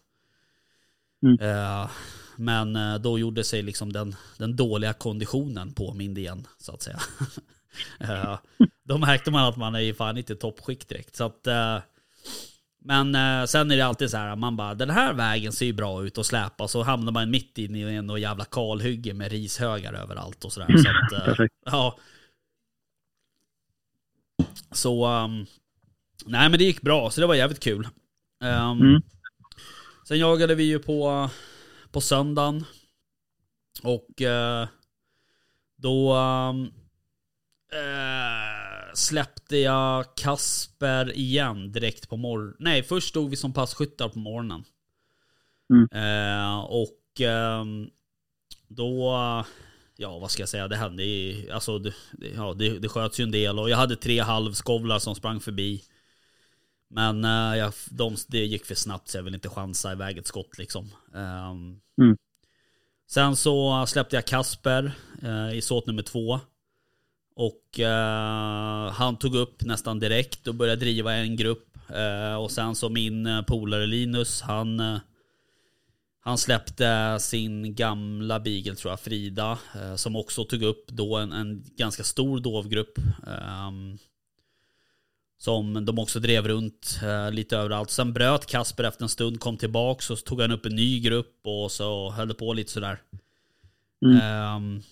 [1.22, 1.38] Mm.
[1.40, 1.90] Eh,
[2.36, 7.00] men då gjorde sig liksom den, den dåliga konditionen påmind igen, så att säga.
[8.84, 11.16] Då märkte man att man är ju fan inte toppskick direkt.
[11.16, 11.48] Så att,
[12.84, 15.72] men eh, sen är det alltid så här, man bara den här vägen ser ju
[15.72, 16.68] bra ut att släpa.
[16.68, 20.76] Så hamnar man mitt inne i en jävla kalhygge med rishögar överallt och sådär.
[20.76, 21.98] Så att, eh, ja.
[24.70, 25.46] Så, ehm,
[26.26, 27.88] nej men det gick bra, så det var jävligt kul.
[28.44, 29.02] Ehm, Mm.
[30.08, 31.30] Sen jagade vi ju på,
[31.90, 32.64] på söndagen.
[33.82, 34.68] Och eh,
[35.76, 36.12] då...
[36.14, 36.64] ehm,
[37.72, 38.61] eh,
[38.94, 42.56] släppte jag Kasper igen direkt på morgonen.
[42.58, 44.64] Nej, först stod vi som passkyttar på morgonen.
[45.70, 45.88] Mm.
[45.92, 47.90] Eh, och ehm,
[48.68, 49.12] då,
[49.96, 51.94] ja vad ska jag säga, det hände i, alltså det,
[52.36, 55.82] ja, det, det sköts ju en del och jag hade tre halvskovlar som sprang förbi.
[56.88, 60.26] Men eh, jag, de, det gick för snabbt så jag vill inte chansa iväg ett
[60.26, 60.90] skott liksom.
[61.14, 62.16] Ehm, Mm.
[63.10, 66.40] Sen så släppte jag Kasper eh, i såt nummer två.
[67.34, 71.76] Och eh, han tog upp nästan direkt och började driva en grupp.
[71.88, 74.98] Eh, och sen så min eh, polare Linus, han, eh,
[76.20, 79.58] han släppte sin gamla beagle tror jag, Frida.
[79.74, 82.98] Eh, som också tog upp då en, en ganska stor dovgrupp.
[83.26, 83.98] ehm,
[85.42, 87.90] som de också drev runt eh, lite överallt.
[87.90, 91.00] Sen bröt Kasper efter en stund, kom tillbaks och så tog han upp en ny
[91.00, 93.02] grupp och så höll det på lite sådär.
[94.04, 94.20] Mm.
[94.20, 94.82] Ehm,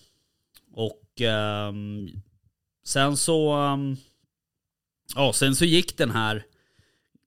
[0.73, 2.09] och ehm,
[2.83, 3.51] sen så...
[3.51, 3.97] ehm,
[5.15, 6.43] ja, sen så gick den här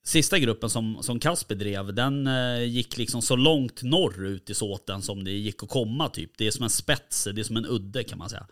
[0.05, 5.03] sista gruppen som, som Kasper drev, den eh, gick liksom så långt norrut i såten
[5.03, 6.31] som det gick att komma typ.
[6.39, 8.47] Det är som en spets, det är som en udde kan man säga.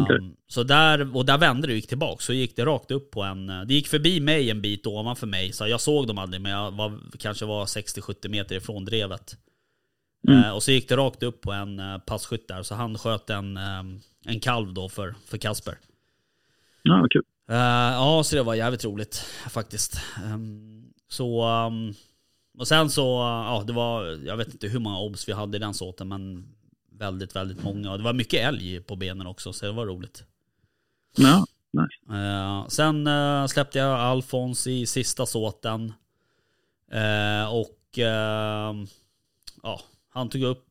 [0.00, 0.16] Okej.
[0.48, 2.22] Så där, och där vände det och gick tillbaka.
[2.22, 3.46] Så gick det rakt upp på en...
[3.46, 5.52] Det gick förbi mig en bit ovanför mig.
[5.52, 9.36] Så jag såg dem aldrig, men jag var, kanske var 60-70 meter ifrån drevet.
[10.28, 10.44] Mm.
[10.44, 12.62] Eh, och så gick det rakt upp på en eh, passkytt där.
[12.62, 13.82] Så han sköt en, eh,
[14.24, 15.78] en kalv då för, för Kasper.
[16.88, 17.22] Ja, vad kul.
[17.50, 17.56] Eh,
[17.92, 19.16] ja, så det var jävligt roligt
[19.50, 20.00] faktiskt.
[20.24, 21.42] Ehm, så...
[21.42, 21.94] ehm,
[22.58, 23.02] och sen så,
[23.48, 26.48] ja det var, jag vet inte hur många obs vi hade i den såten men
[26.92, 27.92] väldigt, väldigt många.
[27.92, 30.24] Och det var mycket älg på benen också så det var roligt.
[31.16, 32.18] Ja, nice.
[32.18, 35.92] Eh, sen eh, släppte jag Alfons i sista såten.
[37.50, 38.74] Och eh,
[39.62, 40.62] ja, han tog upp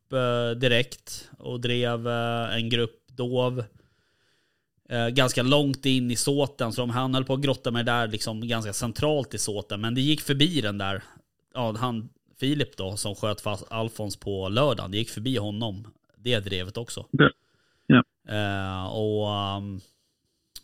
[0.56, 3.64] direkt och drev en grupp dov.
[4.88, 7.92] Eh, ganska långt in i såten, så de, han höll på att grotta med det
[7.92, 9.80] där liksom ganska centralt i såten.
[9.80, 11.02] Men det gick förbi den där,
[11.54, 12.08] ja, han
[12.40, 14.90] Filip då som sköt fast Alfons på lördagen.
[14.90, 17.06] Det gick förbi honom, det drevet också.
[17.10, 17.32] Det-
[17.86, 18.02] ja.
[18.28, 19.80] Eh, och ehm,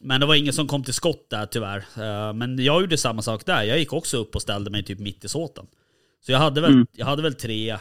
[0.01, 1.79] men det var ingen som kom till skott där tyvärr.
[1.79, 3.63] Eh, Men jag gjorde samma sak där.
[3.63, 5.67] Jag gick också upp och ställde mig typ mitt i såten.
[6.21, 6.87] Så jag hade väl, Mm.
[6.93, 7.79] jag hade väl tre,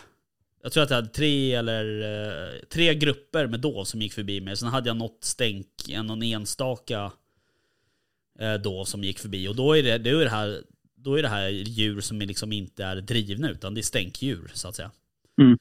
[0.63, 4.41] jag tror att jag hade tre eller eh, tre grupper med dov som gick förbi
[4.41, 4.57] mig.
[4.57, 7.11] Sen hade jag något stänk, en någon enstaka
[8.39, 9.47] eh, dov som gick förbi.
[9.47, 10.61] Och då är det, då är det här
[10.95, 14.67] då är det här djur som liksom inte är drivna utan det är stänkdjur så
[14.67, 14.91] att säga.
[15.41, 15.57] Mm.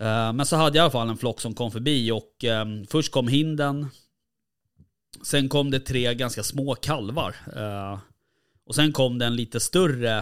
[0.00, 2.66] Eh, Men så hade jag i alla fall en flock som kom förbi och eh,
[2.88, 3.86] först kom hinden.
[5.22, 7.36] Sen kom det tre ganska små kalvar.
[7.56, 7.98] Eh,
[8.66, 10.18] och sen kom det en lite större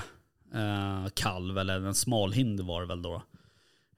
[0.55, 3.23] eh, kalv, eller en smalhind var det väl då.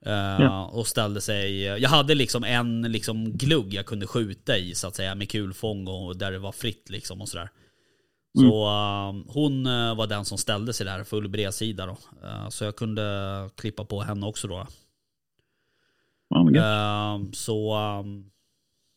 [0.05, 0.65] Eh, Ja.
[0.65, 4.95] Och ställde sig, jag hade liksom en liksom glugg jag kunde skjuta i så att
[4.95, 7.49] säga med kulfång och där det var fritt liksom och sådär.
[8.39, 11.97] Så eh, hon eh, var den som ställde sig där, full bredsida då.
[12.23, 14.67] Eh, så jag kunde klippa på henne också då.
[16.63, 18.25] Ehm, så, ehm,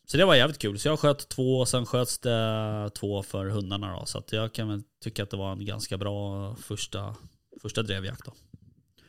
[0.07, 0.79] så det var jävligt kul.
[0.79, 4.05] Så jag sköt två och sen sköts det två för hundarna då.
[4.05, 7.15] Så jag kan väl tycka att det var en ganska bra första,
[7.61, 8.31] första drevjakt då.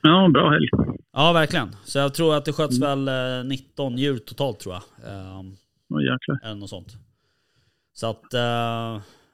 [0.03, 0.69] Ja, bra helg.
[1.19, 1.69] Ja, verkligen.
[1.85, 4.83] Så jag tror att det sköts väl eh, 19 djur totalt tror jag.
[5.13, 5.47] Ehm,
[5.91, 6.39] Åh jäklar.
[6.45, 6.97] eller något sånt.
[7.93, 8.25] Så att,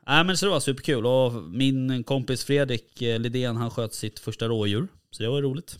[0.06, 1.06] nej men så det var superkul.
[1.06, 4.88] Och min kompis Fredrik eh, Lidén han sköt sitt första rådjur.
[5.10, 5.78] Så det var roligt.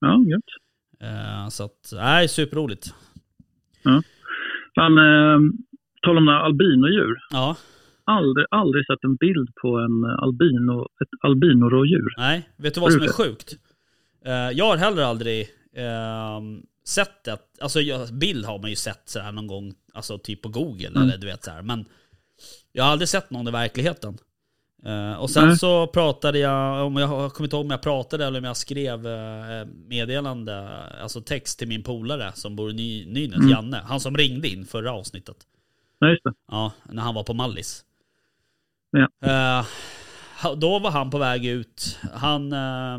[0.00, 0.50] Ja, gött.
[1.00, 2.94] Eh, så att, nej superroligt.
[4.74, 5.38] Fan, eh,
[6.02, 7.16] tala om några albinodjur.
[7.30, 7.56] Ja,
[8.06, 12.14] Aldrig, aldrig sett en bild på en albino, ett albinorådjur.
[12.16, 13.58] Nej, vet du vad som är sjukt?
[14.26, 17.38] Eh, jag har heller aldrig ehm, sett det.
[17.60, 20.88] Alltså jag, bild har man ju sett så här någon gång, alltså typ på google
[20.88, 21.02] Mm.
[21.02, 21.62] eller du vet så här.
[21.62, 21.84] Men
[22.72, 24.18] jag har aldrig sett någon i verkligheten.
[24.86, 25.58] Eh, och sen Nej.
[25.58, 29.06] så pratade jag, om jag kommer inte ihåg om jag pratade eller om jag skrev
[29.06, 30.68] eh, meddelande,
[31.02, 33.50] alltså text till min polare som bor i Ny, Nynäs, Mm.
[33.50, 33.76] Janne.
[33.86, 35.36] Han som ringde in förra avsnittet.
[36.00, 36.32] Nej, just det.
[36.50, 37.84] Ja, när han var på Mallis.
[38.90, 39.66] Ja.
[40.42, 41.98] Ha- då var han på väg ut.
[42.14, 42.98] Han, eh,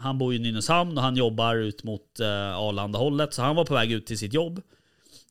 [0.00, 3.34] han bor i Nynäshamn och han jobbar ut mot eh, Arlanda-hållet.
[3.34, 4.62] Så han var på väg ut till sitt jobb.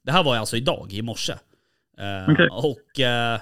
[0.04, 1.34] Det här var alltså idag, i morse.
[1.98, 2.48] Eh, Okej.
[2.52, 3.40] Och eh,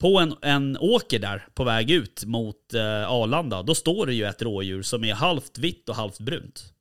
[0.00, 4.24] på en, en åker där på väg ut mot eh, Arlanda, då står det ju
[4.24, 6.72] ett rådjur som är halvt vitt och halvt brunt.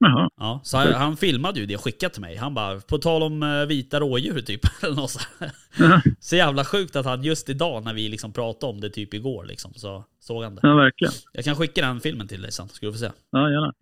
[0.00, 0.30] Jaha.
[0.36, 2.36] Ja, så han, han filmade ju det och skickade till mig.
[2.36, 4.60] Han bara, på tal om eh, vita rådjur typ.
[4.82, 5.20] Eller något så,
[6.20, 9.44] så jävla sjukt att han just idag när vi liksom pratade om det typ igår
[9.44, 10.60] liksom, så såg han det.
[10.62, 11.12] ja, verkligen.
[11.32, 13.10] Jag kan skicka den filmen till dig sen, ska du få se.
[13.30, 13.72] Ja, gärna.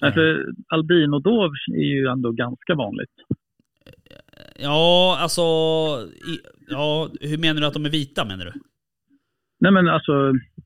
[0.00, 0.20] Alltså,
[0.68, 3.10] albinodov är ju ändå ganska vanligt.
[4.58, 5.42] Ja, alltså
[6.10, 8.52] i, ja, hur menar du att de är vita menar du?
[9.60, 10.12] Nej men alltså,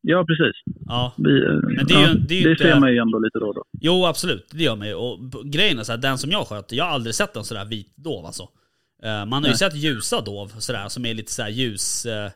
[0.01, 0.57] ja precis.
[0.87, 1.15] Ja.
[1.19, 3.19] Vi, eh, Men det är ju- ja, det är ju inte- ser man ju ändå
[3.19, 3.65] lite då då.
[3.81, 4.47] Jo, absolut.
[4.51, 4.95] Det gör man ju.
[4.95, 7.65] Och grejen är så här, den som jag sköt, jag har aldrig sett en sådär
[7.65, 8.43] vit dov alltså.
[9.03, 9.57] Eh, Man har ju Nej.
[9.57, 12.07] sett ljusa dov sådär, som är lite sådär ljus...
[12.07, 12.31] eh,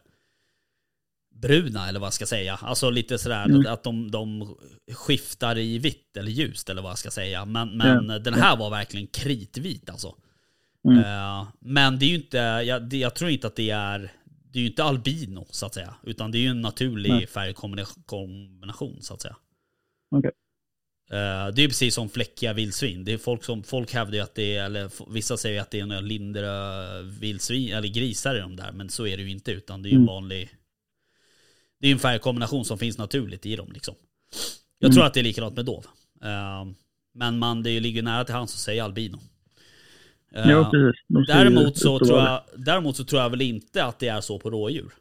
[1.42, 2.59] bruna eller vad jag ska säga.
[2.62, 3.66] Alltså lite sådär Mm.
[3.73, 4.57] att, de, de
[4.95, 7.45] skiftar i vitt eller ljust eller vad jag ska säga.
[7.45, 10.14] Men, men den här var verkligen kritvit alltså.
[10.88, 11.03] Mm.
[11.61, 14.12] Men det är ju inte, jag, det, jag tror inte att det är,
[14.57, 15.95] det är ju inte albino så att säga.
[16.03, 17.27] Utan det är ju en naturlig Nej.
[17.27, 19.37] färgkombination så att säga.
[20.11, 20.31] Okej.
[21.11, 23.05] Eh, det är precis som fläckiga vildsvin.
[23.05, 25.81] Det är folk som, folk hävdar ju att det är, eller vissa säger att det
[25.81, 28.73] är några lindre vildsvin, eller grisar i de där.
[28.73, 30.14] Men så är det ju inte, utan det är ju en Mm.
[30.14, 30.51] vanlig...
[31.81, 33.95] Det är en färgkombination som finns naturligt i dem liksom.
[34.79, 34.95] Jag Mm.
[34.95, 35.87] tror att det är likadant med dov.
[36.23, 36.64] Eh,
[37.14, 39.21] men man, det ligger nära till hands att säga albino.
[40.37, 41.01] Eh, ja precis.
[41.09, 44.20] Ser ju Däremot så, tror jag, däremot så tror jag väl inte att det är
[44.20, 44.92] så på rådjur.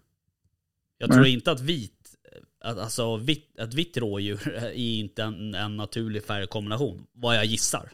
[0.97, 1.15] Jag Nej.
[1.15, 2.15] tror inte att vit,
[2.59, 7.07] att, alltså vitt, ett vitt rådjur är inte en, en naturlig färgkombination.
[7.13, 7.89] Vad jag gissar.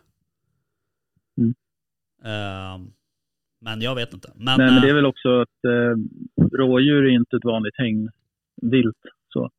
[1.38, 1.54] Mm.
[2.24, 2.88] Eh,
[3.62, 4.32] men jag vet inte.
[4.36, 5.96] Men, Nej, men det är eh, väl också att eh,
[6.58, 9.02] rådjur är inte ett vanligt hängvilt.
[9.34, 9.50] Så.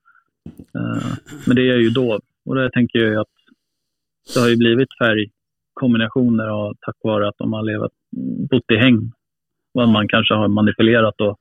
[0.75, 1.13] Eh,
[1.47, 2.21] men det är ju dov.
[2.45, 3.29] Och där tänker jag att
[4.35, 4.89] det har ju blivit
[5.83, 7.93] färgkombinationer av, tack vare att de har levat,
[8.51, 9.13] bott i häng.
[9.75, 11.37] Och att man kanske har manipulerat då,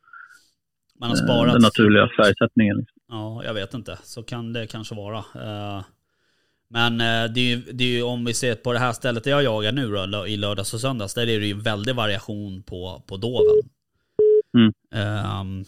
[1.00, 1.54] man har eh, sparat.
[1.54, 2.78] den naturliga färgsättningen.
[2.78, 3.02] Liksom.
[3.10, 3.98] Ja, jag vet inte.
[4.04, 5.18] Så kan det kanske vara.
[5.18, 5.84] Eh,
[6.70, 9.24] Men eh, det är, ju, det är ju, om vi ser på det här stället
[9.24, 11.96] där jag jagar nu då, i lördags och söndags, där är det ju en väldig
[11.96, 13.70] variation på, på doven.
[14.58, 14.74] Mm.
[14.92, 15.66] Ehm,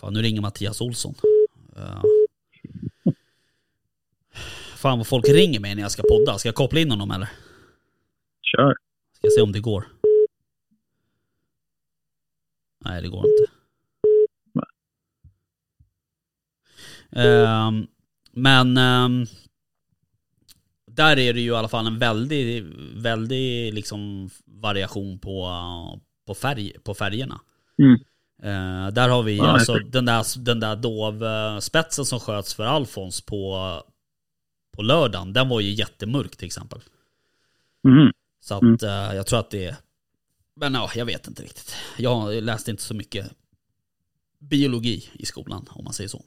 [0.00, 1.14] fan, nu ringer Mattias Olsson.
[1.76, 2.02] Eh,
[4.76, 6.38] fan vad folk ringer mig när jag ska podda.
[6.38, 7.28] Ska jag koppla in honom eller?
[8.56, 8.74] Kör.
[9.12, 9.86] Ska se om det går.
[12.84, 13.52] Nej, det går inte.
[17.12, 17.86] Ehm,
[18.32, 19.26] men ehm,
[20.86, 22.64] där är det ju i alla fall en väldig,
[22.96, 25.50] väldig liksom variation på,
[26.26, 27.40] på, färg, på färgerna.
[27.78, 27.94] Mm.
[28.42, 33.20] Eh, där har vi Ja, alltså den där, den där dovspetsen som sköts för Alfons
[33.20, 33.72] på,
[34.76, 35.32] på lördagen.
[35.32, 36.80] Den var ju jättemörk till exempel.
[37.84, 38.12] Mhm.
[38.48, 38.76] Så att Mm.
[38.82, 39.76] eh, jag tror att det är...
[40.56, 41.74] Men ja, jag vet inte riktigt.
[41.96, 43.26] Jag läste inte så mycket
[44.38, 46.22] biologi i skolan, om man säger så.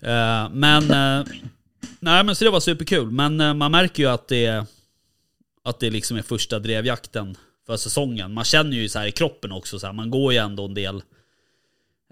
[0.00, 0.82] Eh, men...
[0.90, 1.26] eh,
[2.00, 3.10] nej, men så det var superkul.
[3.10, 4.66] Men man märker ju att det,
[5.64, 8.34] att det liksom är första drevjakten för säsongen.
[8.34, 10.74] Man känner ju så här i kroppen också, så här, man går ju ändå en
[10.74, 11.02] del.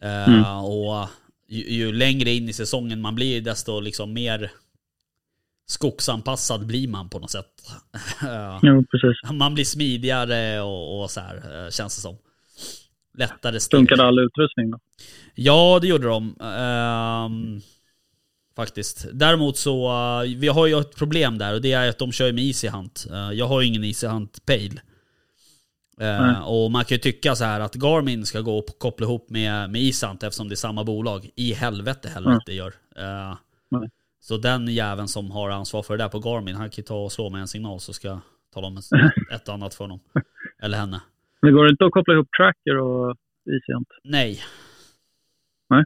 [0.02, 0.44] Mm.
[0.44, 1.08] Och
[1.48, 4.52] ju, ju längre in i säsongen man blir, desto liksom mer
[5.66, 7.46] skogsanpassad blir man på något sätt.
[8.62, 9.30] Jo, precis.
[9.32, 12.16] man blir smidigare och, och så här, eh, känns det som.
[13.18, 13.78] Lättare steg.
[13.78, 14.78] Funkade all utrustning då?
[15.34, 16.36] Ja, det gjorde de.
[16.40, 17.60] Ehm,
[18.56, 19.06] faktiskt.
[19.12, 22.32] Däremot så, eh, vi har ju ett problem där och det är att de kör
[22.32, 23.06] med Easy Hunt.
[23.12, 24.80] Eh, jag har ju ingen Easy Hunt Pale.
[25.98, 26.36] Nej.
[26.44, 29.70] och man kan ju tycka så här att Garmin ska gå och koppla ihop med,
[29.70, 31.30] med Hunt eftersom det är samma bolag.
[31.36, 32.74] I helvete helvete det gör.
[32.96, 33.36] Nej.
[34.26, 37.12] Så den jäveln som har ansvar för det där på Garmin, han kan ta och
[37.12, 38.20] slå med en signal så ska jag
[38.54, 38.84] tala om ett,
[39.32, 40.00] ett annat för honom.
[40.62, 41.00] Eller henne.
[41.42, 43.16] Men går det inte att koppla ihop tracker och
[43.50, 43.88] Easyhunt?
[44.04, 44.40] Nej.
[45.70, 45.84] Nej?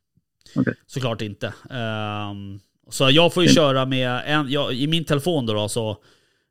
[0.56, 0.74] Okej.
[0.86, 1.54] Såklart inte.
[1.70, 5.96] Ehm, så jag får ju köra med en, jag, i min telefon då, då så,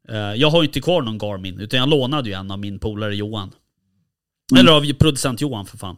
[0.10, 2.80] eh, jag har ju inte kvar någon Garmin, utan jag lånade ju en av min
[2.80, 3.52] polare Johan.
[4.52, 4.62] Mm.
[4.62, 5.98] Eller av producent Johan för fan.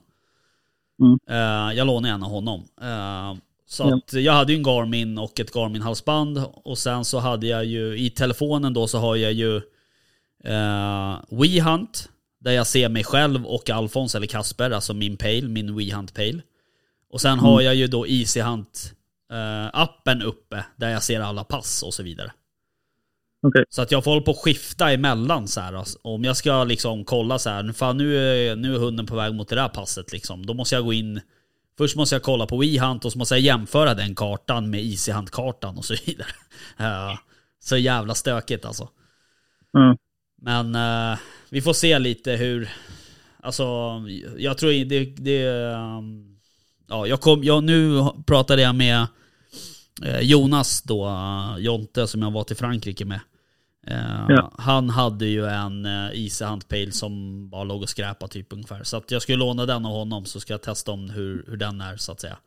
[1.02, 1.20] Mm.
[1.30, 2.64] Eh, jag lånade en av honom.
[2.82, 3.36] Eh,
[3.72, 3.96] så Ja.
[3.98, 6.46] att jag hade ju en Garmin och ett Garmin-halsband.
[6.54, 9.56] Och sen så hade jag ju, i telefonen då så har jag ju
[10.48, 12.10] uh, WeHunt.
[12.40, 16.42] Där jag ser mig själv och Alfons eller Kasper, alltså min Pale, min WeHunt Pale.
[17.10, 18.94] Och sen har jag ju då EasyHunt
[19.32, 22.32] eh, appen uppe där jag ser alla pass och så vidare.
[23.48, 23.66] Okej.
[23.70, 25.74] Så att jag får hålla på att skifta emellan så här.
[25.74, 26.00] alltså.
[26.02, 29.34] Om jag ska liksom kolla så här, fan nu är, nu är hunden på väg
[29.36, 30.46] mot det där passet liksom.
[30.46, 31.22] Då måste jag gå in,
[31.78, 35.78] först måste jag kolla på WeHunt och så måste jag jämföra den kartan med EasyHunt-kartan
[35.78, 36.28] och så vidare.
[37.64, 38.90] Så jävla stökigt alltså.
[39.72, 39.98] Ja.
[40.42, 41.20] Men eh,
[41.50, 42.70] vi får se lite hur,
[43.40, 43.64] alltså
[44.38, 46.40] jag tror det, det um,
[46.88, 49.08] ja jag kom, jag, nu pratade jag med
[50.06, 51.10] eh, Jonas då,
[51.60, 53.20] Jonte som jag var till Frankrike med.
[53.88, 54.54] Eh, Ja.
[54.58, 58.84] Han hade ju en uh, Easy Hunt Pale som bara låg och skräpade typ ungefär.
[58.84, 61.58] Så att jag skulle låna den av honom så ska jag testa om hur, hur
[61.58, 62.38] den är så att säga.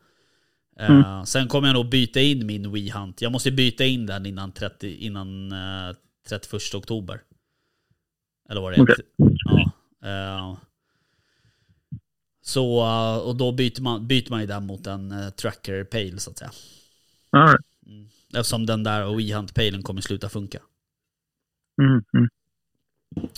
[0.79, 1.25] Eh, Mm.
[1.25, 3.21] Sen kommer jag nog byta in min Wii Hunt.
[3.21, 5.95] Jag måste byta in den innan, 30, innan eh,
[6.29, 7.21] 31 oktober.
[8.49, 8.81] Eller vad det är.
[8.81, 8.95] Okej.
[9.45, 9.71] Ja.
[10.09, 10.57] eh,
[12.41, 16.31] Så, eh, och då byter man, byter man ju den mot en tracker pale så
[16.31, 16.51] att säga.
[17.31, 17.59] All right.
[18.33, 20.59] Eftersom den där WeHunt palen kommer sluta funka.
[21.81, 22.29] Mm, mm.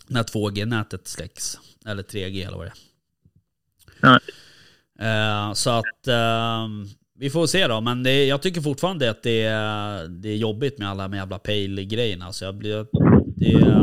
[0.07, 1.59] När 2G-nätet släcks.
[1.85, 4.19] Eller 3G eller vad det är.
[4.99, 6.85] Eh, så att ehm,
[7.19, 7.81] vi får se då.
[7.81, 11.39] Men det, jag tycker fortfarande att det är, det är jobbigt med alla de jävla
[11.39, 12.33] pale-grejerna.
[12.33, 12.87] Så jag blir,
[13.35, 13.77] det,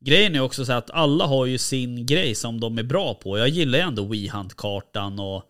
[0.00, 3.38] grejen är också så att alla har ju sin grej som de är bra på.
[3.38, 5.42] Jag gillar ju ändå WeHunt-kartan och,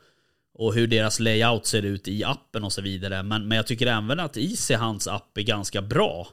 [0.54, 3.22] och hur deras layout ser ut i appen och så vidare.
[3.22, 6.28] Men, men jag tycker även att Easy Hunts app är ganska bra.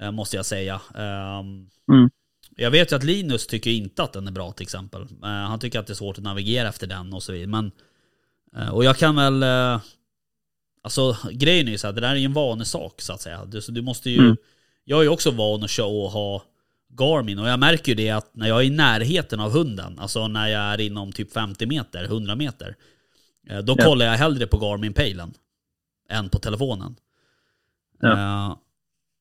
[0.00, 0.80] Eh, Måste jag säga.
[0.94, 2.10] Ehm, Mm.
[2.56, 5.02] jag vet ju att Linus tycker inte att den är bra till exempel.
[5.02, 7.46] Eh, han tycker att det är svårt att navigera efter den och så vidare.
[7.46, 7.70] Men,
[8.56, 9.42] eh, och jag kan väl...
[10.82, 13.44] alltså grejen är ju så här, det där är ju en vanesak så att säga.
[13.44, 14.18] Du, så du måste ju...
[14.18, 14.36] Mm.
[14.84, 16.42] Jag är ju också van att köra och ha
[16.88, 20.28] Garmin och jag märker ju det att när jag är i närheten av hunden, alltså
[20.28, 22.76] när jag är inom typ 50 meter, 100 meter.
[23.64, 23.84] Då Ja.
[23.84, 25.34] kollar jag hellre på Garmin-pejlen
[26.10, 26.96] än på telefonen.
[28.00, 28.60] Ja.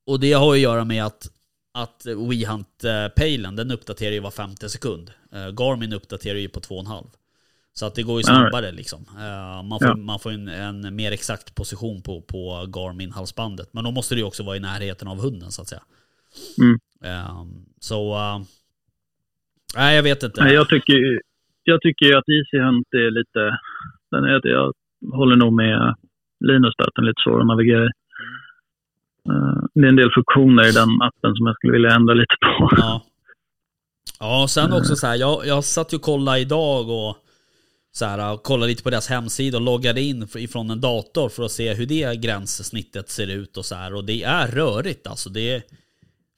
[0.07, 1.31] Och det har att göra med att
[1.77, 5.11] att WeHunt-pejlen, den uppdaterar ju var femte sekund.
[5.31, 7.07] Eh, Garmin uppdaterar ju på två och en halv.
[7.73, 9.05] Så att det går ju snabbare liksom.
[9.19, 9.95] Eh, man får, Ja.
[9.95, 13.69] man får en, en mer exakt position på, på Garmin-halsbandet.
[13.73, 15.81] Men då måste det ju också vara i närheten av hunden så att säga.
[16.61, 16.79] Mm.
[17.03, 17.43] Eh,
[17.79, 18.13] så...
[18.15, 18.39] eh,
[19.75, 20.43] Nej, jag vet inte.
[20.43, 21.21] Nej, jag tycker ju-
[21.63, 23.57] jag tycker att Easy Hunt är lite...
[24.11, 24.73] Den är, jag
[25.13, 25.95] håller nog med
[26.39, 27.89] Linus där, att den är lite svår att navigera i.
[29.30, 32.36] Eh, det är en del funktioner i den appen som jag skulle vilja ändra lite
[32.41, 32.69] på.
[32.78, 33.01] Ja.
[34.19, 37.17] Ja, och sen också så här, jag, jag satt ju och kollade idag och
[37.91, 41.51] så här, kollade lite på deras hemsida och loggade in ifrån en dator för att
[41.51, 43.93] se hur det gränssnittet ser ut och så här.
[43.93, 45.30] Och det är rörigt alltså.
[45.30, 45.61] Det är,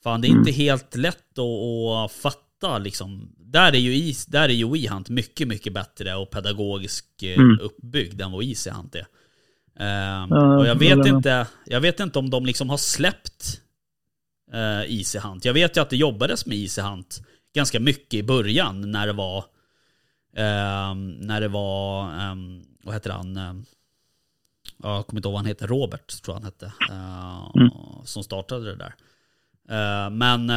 [0.03, 3.29] fan, det är inte helt lätt att, att fatta liksom.
[3.37, 7.59] Där är ju, is, där är ju WeHunt mycket, mycket bättre och pedagogiskt eh, Mm.
[7.59, 9.05] uppbyggd än vad Easy Hunt är.
[9.79, 13.61] Ja, och jag vet inte, jag vet inte om de liksom har släppt
[14.53, 15.45] uh, Easy Hunt.
[15.45, 17.21] Jag vet ju att det jobbades med Easy Hunt
[17.55, 19.45] ganska mycket i början när det var
[20.35, 23.37] ehm, när det var, um, vad heter han?
[23.37, 23.65] Um,
[24.83, 26.65] jag kommer inte ihåg vad han heter, Robert tror jag han hette.
[26.89, 27.69] eh, Mm.
[28.05, 28.95] Som startade det där.
[29.69, 30.49] Eh, men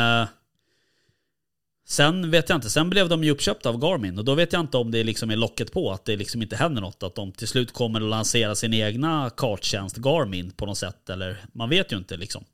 [1.90, 4.60] sen vet jag inte, sen blev de ju uppköpta av Garmin och då vet jag
[4.60, 7.02] inte om det liksom är locket på, att det liksom inte händer något.
[7.02, 11.10] Att de till slut kommer att lansera sin egna karttjänst Garmin på något sätt.
[11.10, 12.44] Eller man vet ju inte liksom.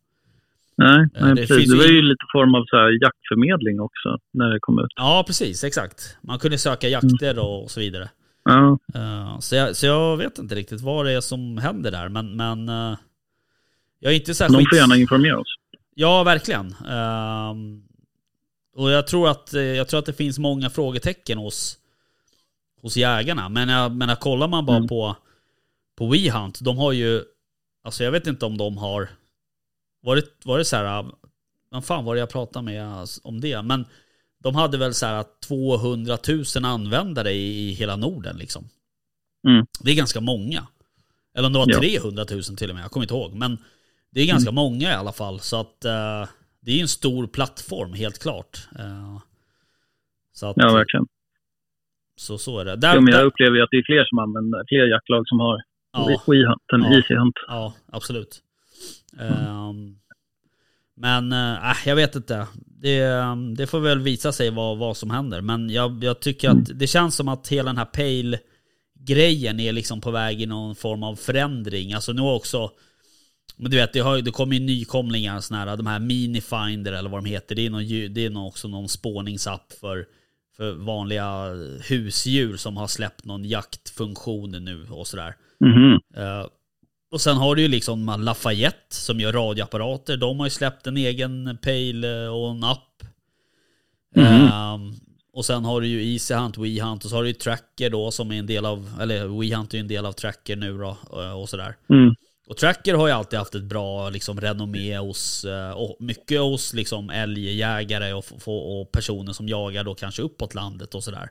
[0.78, 1.57] Nej, Eh, nej det precis.
[1.57, 4.93] finns Det var ju- lite form av så här jaktförmedling också när det kom ut.
[4.97, 6.16] Ja, precis, exakt.
[6.20, 8.09] Man kunde söka jakter och så vidare.
[8.45, 12.09] Ja, Eh, så, jag, så jag vet inte riktigt vad det är som händer där,
[12.09, 12.97] men, men eh,
[14.01, 14.68] jag är inte de särskilt...
[14.68, 15.55] får gärna informera oss.
[15.95, 16.74] Ja, verkligen.
[16.89, 17.82] Ehm,
[18.77, 21.79] och jag tror, att, eh, jag tror att det finns många frågetecken hos,
[22.83, 23.49] hos jägarna.
[23.49, 24.89] Men jag menar, kollar man bara Mm.
[24.89, 25.16] på,
[25.99, 27.22] på WeHunt, de har ju...
[27.85, 29.09] Alltså jag vet inte om de har...
[30.03, 31.07] Var det, var det så här...
[31.70, 33.62] Vad fan var det jag pratade med om det?
[33.62, 33.85] Men
[34.43, 36.18] de hade väl så här 200
[36.57, 38.68] 000 användare i, i hela Norden liksom.
[39.49, 39.66] Mm.
[39.81, 40.66] Det är ganska många.
[41.35, 41.79] Eller om det var Ja.
[41.79, 43.35] 300 000 till och med, jag kommer inte ihåg.
[43.35, 43.59] Men
[44.11, 44.55] det är ganska Mm.
[44.55, 45.41] många i alla fall.
[45.41, 46.29] Så att eh,
[46.67, 48.59] det är ju en stor plattform, helt klart.
[48.79, 49.19] Eh,
[50.33, 51.07] så, att, Ja, verkligen.
[52.17, 52.77] så, så är det.
[52.77, 55.29] Där, Ja, men jag där, upplever ju att det är fler som använder, fler jaktlag
[55.29, 55.62] som har
[55.93, 56.21] Ja.
[56.27, 56.97] WeHunt än Ja.
[56.97, 57.35] Easy Hunt.
[57.49, 58.43] ja, absolut.
[59.21, 59.97] Ehm,
[60.97, 62.47] men eh, äh, jag vet inte.
[62.83, 65.41] Det, ehm, det får väl visa sig vad, vad som händer.
[65.41, 70.01] Men jag, jag tycker att det känns som att hela den här Pale-grejen är liksom
[70.01, 71.93] på väg i någon form av förändring.
[71.93, 72.71] Alltså nu också...
[73.57, 77.11] Men du vet, det, har, det kommer ju nykomlingar, såna här, de här Minifinder eller
[77.11, 77.54] vad de heter.
[77.54, 80.07] Det är, någon, det är nog också någon spårningsapp för,
[80.57, 81.50] för vanliga
[81.88, 85.34] husdjur som har släppt någon jaktfunktion nu och sådär.
[85.61, 86.00] Mhm.
[86.16, 86.46] Eh,
[87.12, 90.16] och sen har du ju liksom Lafayette som gör radioapparater.
[90.16, 93.02] De har ju släppt en egen pale eh, och en app.
[94.16, 94.26] Mhm.
[94.26, 94.94] Ehm,
[95.32, 98.11] och sen har du ju Easy Hunt, WeHunt och så har du ju Tracker då
[98.11, 100.96] som är en del av, eller WeHunt är ju en del av Tracker nu då
[101.12, 101.76] eh, och sådär.
[101.90, 102.14] Mm.
[102.47, 106.74] Och Tracker har ju alltid haft ett bra liksom, renommé hos, eh, och mycket hos
[106.74, 111.30] liksom, älgjägare och, och personer som jagar då kanske uppåt landet och sådär.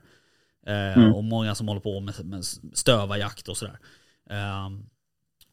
[0.67, 1.13] Eh, Mm.
[1.13, 2.43] Och många som håller på med, med
[2.73, 3.77] stövarjakt och sådär.
[4.29, 4.85] Ehm,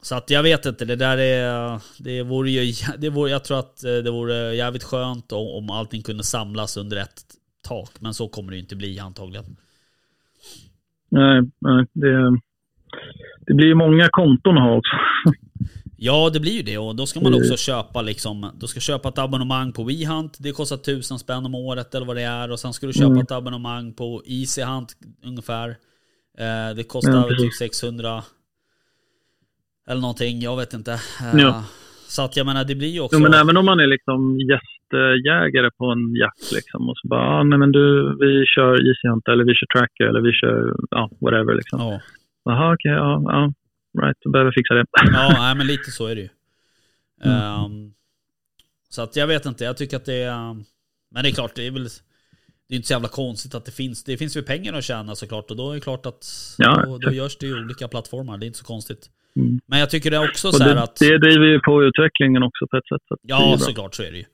[0.02, 3.58] så att jag vet inte, det där är, det vore ju, det vore, jag tror
[3.58, 7.22] att eh, det vore jävligt skönt om, om allting kunde samlas under ett
[7.68, 7.90] tak.
[8.00, 9.56] Men så kommer det ju inte bli antagligen.
[11.08, 12.38] Nej, nej, det,
[13.46, 14.96] det blir ju många konton att ha också.
[16.05, 16.78] Ja, det blir ju det.
[16.78, 17.40] Och då ska man Mm.
[17.40, 20.36] också köpa liksom, du ska köpa ett abonnemang på WeHunt.
[20.40, 22.50] Det kostar tusen spänn om året eller vad det är.
[22.53, 23.22] Och sen ska du köpa Mm.
[23.22, 24.92] ett abonnemang på Easy Hunt
[25.24, 25.68] ungefär.
[26.38, 27.42] Eh, det kostar precis.
[27.42, 28.22] typ 600
[29.88, 30.92] eller någonting, jag vet inte.
[30.92, 31.64] Eh, Ja.
[32.09, 33.16] Så att jag menar, det blir ju också...
[33.16, 37.20] Jo, men även om man är liksom gästjägare på en jakt liksom, och så bara,
[37.28, 40.76] ah, nej men du, vi kör Easy Hunt eller vi kör Tracker eller vi kör,
[40.90, 41.80] ja, whatever liksom.
[41.80, 42.00] Ja,
[42.44, 43.53] Jaha, okej, ja, ja,
[44.01, 44.84] right, då behöver jag fixa det.
[44.93, 46.28] ja nej, men lite så är det ju.
[47.22, 47.36] Mm.
[47.43, 47.93] Ehm,
[48.88, 50.55] så att jag vet inte, jag tycker att det är...
[51.11, 51.88] Men det är klart, det är väl...
[52.68, 54.05] Det är inte så jävla konstigt att det finns.
[54.05, 56.26] Det finns ju pengar att tjäna såklart och då är det klart att
[56.59, 58.38] Ja, då, då görs det ju olika plattformar.
[58.38, 59.11] Det är inte så konstigt.
[59.36, 59.61] Mm.
[59.66, 60.97] Men jag tycker det är också Och så här det, att...
[60.97, 63.03] det driver ju på utvecklingen också på ett sätt.
[63.09, 64.24] Så Ja, såklart så är det ju.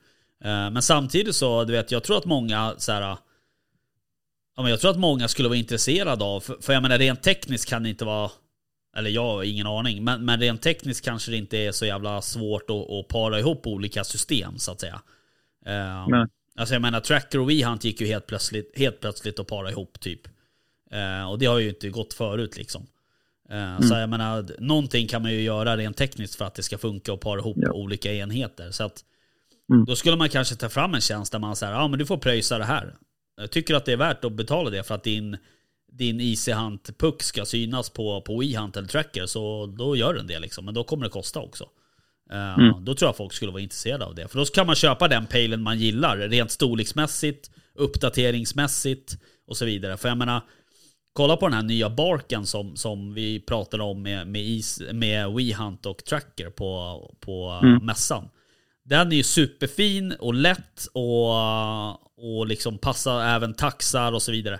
[0.43, 3.01] Eh, Men samtidigt så, du vet, jag tror att många så här.
[3.01, 7.23] Ja, men jag tror att många skulle vara intresserade av, för, för jag menar rent
[7.23, 8.31] tekniskt kan det inte vara,
[8.95, 12.21] eller jag har ingen aning, men, men rent tekniskt kanske det inte är så jävla
[12.21, 15.01] svårt att, att para ihop olika system så att säga.
[15.65, 16.25] Eh, Nej.
[16.55, 19.99] Alltså jag menar Tracker och WeHunt gick ju helt plötsligt, helt plötsligt att para ihop
[19.99, 20.21] typ.
[20.91, 22.87] Eh, och det har ju inte gått förut liksom.
[23.49, 26.77] Eh, Så jag menar, någonting kan man ju göra rent tekniskt för att det ska
[26.77, 27.71] funka och para ihop Ja.
[27.71, 28.71] olika enheter.
[28.71, 29.03] Så att
[29.71, 29.85] Mm.
[29.85, 32.17] då skulle man kanske ta fram en tjänst där man säger, ja men du får
[32.17, 32.95] pröjsa det här.
[33.37, 35.37] Jag tycker att det är värt att betala det för att din,
[35.99, 40.27] din Easy Hunt puck ska synas på, på WeHunt eller Tracker, så då gör den
[40.27, 40.65] det liksom.
[40.65, 41.63] Men då kommer det kosta också.
[42.31, 42.85] Eh, Mm.
[42.85, 44.27] Då tror jag folk skulle vara intresserade av det.
[44.27, 49.97] För då kan man köpa den pejlen man gillar, rent storleksmässigt, uppdateringsmässigt och så vidare.
[49.97, 50.41] För jag menar,
[51.13, 55.31] kolla på den här nya barken som, som vi pratade om med, med, is, med
[55.33, 57.85] WeHunt och Tracker på, på Mm.
[57.85, 58.29] mässan.
[58.83, 64.59] Den är ju superfin och lätt och, och liksom passar även taxar och så vidare.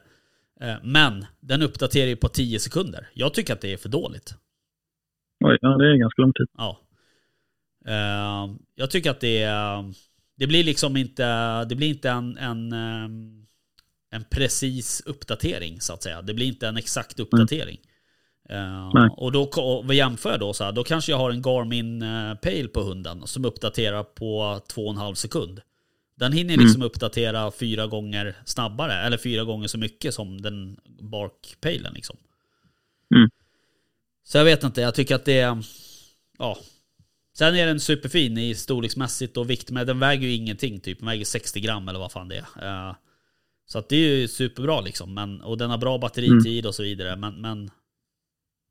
[0.61, 3.09] Eh, Men den uppdaterar ju på 10 sekunder.
[3.13, 4.33] Jag tycker att det är för dåligt.
[5.45, 6.47] Oj, ja, det är ganska lång tid.
[6.57, 6.79] Ja.
[7.85, 9.93] Eh, jag tycker att det är...
[10.37, 11.25] Det blir liksom inte...
[11.65, 13.09] Det blir inte en, en, eh,
[14.11, 16.21] en precis uppdatering så att säga.
[16.21, 17.77] Det blir inte en exakt uppdatering.
[18.49, 19.09] Eh, Nej.
[19.17, 21.99] och då och jämför jag då så här, då kanske jag har en Garmin
[22.41, 25.61] Pale på hunden som uppdaterar på 2,5 sekund.
[26.19, 26.65] Den hinner Mm.
[26.65, 32.17] liksom uppdatera fyra gånger snabbare, eller fyra gånger så mycket som den Bark-palen liksom.
[33.15, 33.29] Mm.
[34.23, 35.63] Så jag vet inte, jag tycker att det är...
[36.37, 36.57] Ja.
[37.37, 40.99] Sen är den superfin i storleksmässigt och vikt, men den väger ju ingenting typ.
[40.99, 42.87] Den väger 60 gram eller vad fan det är.
[42.87, 42.95] Eh,
[43.65, 45.13] så att det är ju superbra liksom.
[45.13, 47.15] Men, och den har bra batteritid och så vidare.
[47.15, 47.71] Men, men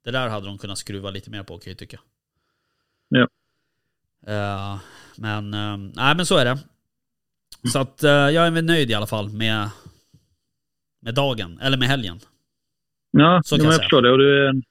[0.05, 2.01] det där hade de kunnat skruva lite mer på kan jag tycka.
[3.09, 3.29] Ja.
[4.27, 4.79] Eh,
[5.17, 6.59] men, eh, nej men så är det.
[7.73, 9.69] Så att eh, jag är väl nöjd i alla fall med,
[11.03, 12.21] med dagen, eller med helgen.
[13.11, 14.11] Ja, Så kan jag jag förstår det.
[14.13, 14.63] Och du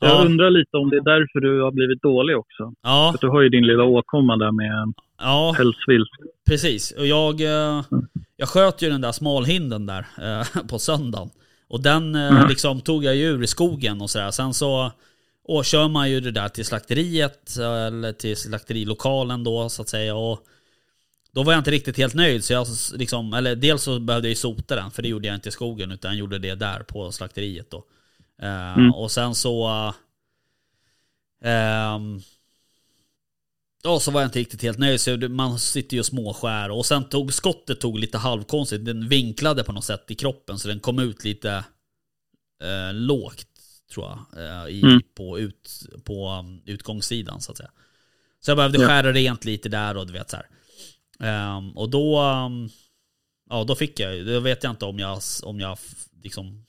[0.00, 0.24] jag Ja.
[0.24, 2.72] undrar lite om det är därför du har blivit dålig också.
[2.82, 5.54] Ja, För du har ju din lilla åkomma där med ja.
[5.56, 6.08] pälsvilt.
[6.46, 7.82] Precis, och jag, eh,
[8.36, 11.30] jag sköt ju den där smalhinden där eh, på söndagen.
[11.68, 12.48] Och den eh, Mhm.
[12.48, 14.30] liksom tog jag ju ur i skogen och sådär.
[14.30, 14.92] Sen så
[15.48, 19.88] och kör man ju det där till slakteriet, eh, eller till slakterilokalen då så att
[19.88, 20.14] säga.
[20.16, 20.38] Och
[21.36, 22.44] då var jag inte riktigt helt nöjd.
[22.44, 25.34] Så jag liksom, eller dels så behövde jag ju sota den, för det gjorde jag
[25.34, 27.84] inte i skogen, utan jag gjorde det där på slakteriet då.
[28.42, 28.94] Eh, Mm.
[28.94, 29.66] Och sen så...
[31.42, 32.20] ehm,
[33.82, 35.00] Ja, så var jag inte riktigt helt nöjd.
[35.00, 36.70] Så man sitter ju och småskär.
[36.70, 38.84] Och sen tog skottet tog lite halvkonstigt.
[38.84, 40.58] Den vinklade på något sätt i kroppen.
[40.58, 41.64] Så den kom ut lite
[42.62, 43.46] eh, lågt,
[43.94, 44.44] tror jag.
[44.44, 45.00] Eh, i, Mm.
[45.14, 45.70] på, ut,
[46.04, 47.70] på um, utgångssidan, så att säga.
[48.40, 48.88] Så jag behövde Ja.
[48.88, 50.46] skära rent lite där och du vet så här.
[51.20, 52.22] Ehm, och då...
[52.22, 52.68] um,
[53.50, 55.78] ja, då fick jag Då vet jag inte om jag, om jag
[56.22, 56.64] liksom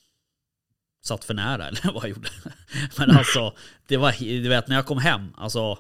[1.04, 2.30] satt för nära eller vad jag gjorde.
[2.98, 3.54] Men alltså,
[3.88, 5.80] det var, du vet när jag kom hem, alltså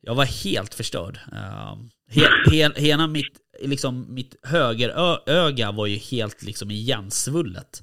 [0.00, 1.20] jag var helt förstörd.
[1.32, 7.82] Um, he, he, hela mitt, liksom, mitt högeröga var ju helt liksom igensvullet.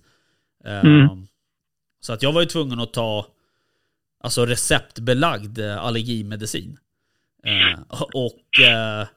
[0.64, 1.28] Um, Mm.
[1.99, 3.28] Så att jag var ju tvungen att ta
[4.24, 6.78] alltså receptbelagd eh, allergimedicin.
[7.43, 7.80] Eh,
[8.14, 9.08] och eh,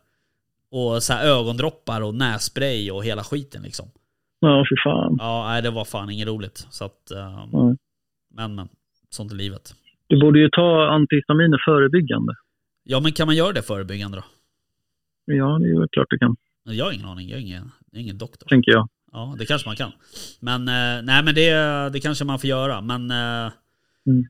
[0.77, 3.87] och så här ögondroppar och nässpray och hela skiten liksom.
[4.41, 5.16] Ja, för fan.
[5.18, 6.66] Ja, nej, det var fan inget roligt.
[6.70, 7.77] Så att, ehm, Ja.
[8.35, 8.68] men men,
[9.11, 9.74] sånt är livet.
[10.07, 12.35] Du borde ju ta antihistaminer förebyggande.
[12.83, 14.24] Ja, men kan man göra det förebyggande då?
[15.35, 18.03] Ja, det är klart du kan, Jag har ingen aning, jag är ingen, jag är
[18.03, 18.47] ingen doktor.
[18.49, 18.89] tänker jag.
[19.12, 19.93] Ja, det kanske man kan.
[20.41, 21.51] Men, eh, nej men det,
[21.93, 22.81] det kanske man får göra.
[22.81, 23.53] Men, eh,
[24.07, 24.24] Mm.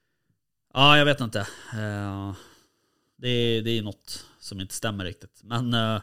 [0.75, 1.41] ja jag vet inte.
[1.73, 2.33] Eh,
[3.17, 5.41] det, det är något som inte stämmer riktigt.
[5.45, 6.01] Men, eh,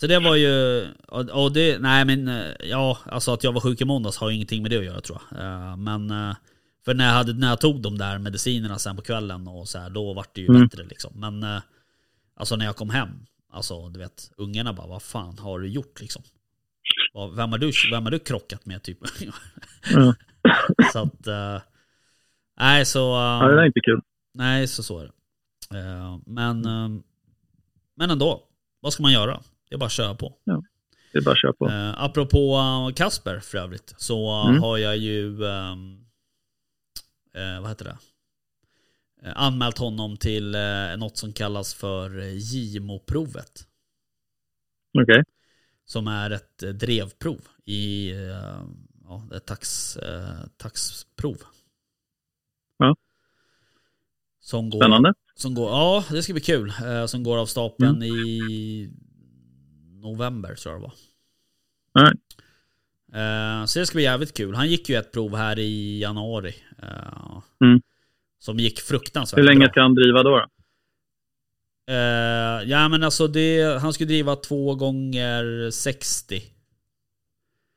[0.00, 3.60] så det var ju, och, och det, nej men, eh, ja, alltså att jag var
[3.60, 5.40] sjuk i måndags har ingenting med det att göra tror jag.
[5.40, 6.36] Eh, men, eh,
[6.84, 9.78] För när jag, hade, när jag tog de där medicinerna sen på kvällen och så
[9.78, 10.62] här, då var det ju Mm.
[10.62, 11.12] bättre liksom.
[11.14, 11.60] Men
[12.36, 13.08] alltså när jag kom hem,
[13.52, 16.22] alltså du vet, ungarna bara vad fan har du gjort liksom?
[17.36, 18.98] Vem har du, vem har du krockat med typ?
[19.94, 20.14] Ja.
[20.92, 21.26] så att,
[22.60, 22.98] nej så...
[22.98, 24.00] Ja, det är inte kul.
[24.34, 25.12] Nej, så så är det.
[26.26, 26.60] Men,
[27.96, 28.42] men ändå,
[28.80, 29.40] vad ska man göra?
[29.68, 30.36] Det är bara att köra på.
[31.12, 31.68] Det är bara att köra på.
[31.68, 34.62] Eh, apropå eh, Kasper för övrigt, så Mm.
[34.62, 36.06] har jag ju, ehm,
[37.34, 37.96] eh, vad heter det?
[39.22, 43.66] Eh, anmält honom till eh, något som kallas för eh, JIMO-provet.
[45.02, 45.24] Okej.
[45.84, 48.62] Som är ett drevprov i eh,
[49.04, 51.42] ja, ett tax, eh, taxprov.
[52.78, 52.96] Ja.
[54.40, 55.14] Som går, Spännande.
[55.34, 56.72] som går, ja, det ska bli kul.
[56.84, 58.90] Eh, som går av stapeln i
[60.12, 60.94] november tror jag det var.
[62.02, 62.12] Nej.
[63.12, 64.54] Eh, så det ska bli jävligt kul.
[64.54, 66.54] Han gick ju ett prov här i januari.
[66.82, 67.80] eh, Mm.
[68.38, 70.30] Som gick fruktansvärt Hur länge ska han driva då?
[70.30, 70.46] då?
[71.92, 76.42] Eh, ja men alltså det, han skulle driva två gånger 60.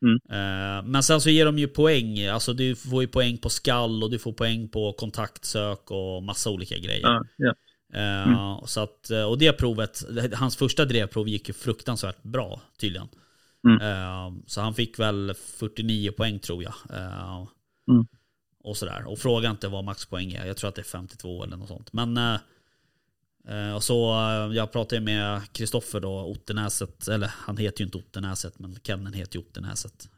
[0.01, 0.91] Mm.
[0.91, 2.25] Men sen så ger de ju poäng.
[2.27, 6.49] Alltså du får ju poäng på skall och du får poäng på kontaktsök och massa
[6.49, 7.01] olika grejer.
[7.01, 7.53] Ja, ja.
[7.93, 13.07] Eh, så att, och det provet, hans första drevprov gick ju fruktansvärt bra tydligen.
[13.67, 13.81] Mm.
[13.81, 16.73] Eh, så han fick väl 49 poäng tror jag.
[16.89, 17.45] Eh,
[17.89, 18.07] Mm.
[18.63, 19.07] Och sådär.
[19.07, 20.45] Och fråga inte vad maxpoäng är.
[20.45, 21.93] Jag tror att det är 52 eller något sånt.
[21.93, 22.39] Men eh,
[23.47, 27.07] eh, och så eh, jag pratade med Kristoffer då, Ottenäset.
[27.07, 30.09] Eller han heter ju inte Ottenäset men Kennen heter ju Ottenäset.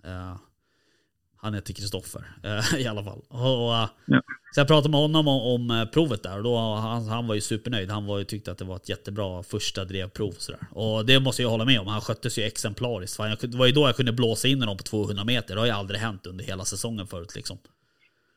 [1.41, 3.21] Han heter Kristoffer eh, i alla fall.
[3.29, 4.21] Och, eh, Ja.
[4.53, 7.35] Så jag pratade med honom om, om eh, provet där och då, han, han var
[7.35, 7.89] ju supernöjd.
[7.89, 10.29] Han var ju, tyckte att det var ett jättebra första drevprov.
[10.29, 10.59] Och, sådär.
[10.71, 11.87] och det måste jag hålla med om.
[11.87, 13.19] Han sköttes ju exemplariskt.
[13.19, 15.55] Jag, det var ju då jag kunde blåsa in honom på 200 meter.
[15.55, 17.57] Det har ju aldrig hänt under hela säsongen förut liksom.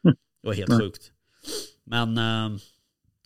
[0.02, 0.78] Det var helt Nej.
[0.78, 1.11] sjukt.
[1.84, 2.59] Men eh,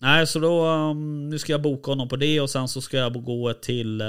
[0.01, 2.97] nej, så då um, nu ska jag boka honom på det och sen så ska
[2.97, 4.07] jag gå till eh,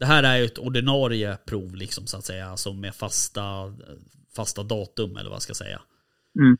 [0.00, 3.76] det här är ju ett ordinarie prov liksom så att säga, alltså med fasta,
[4.36, 5.82] fasta datum eller vad jag ska säga.
[6.38, 6.58] Mm.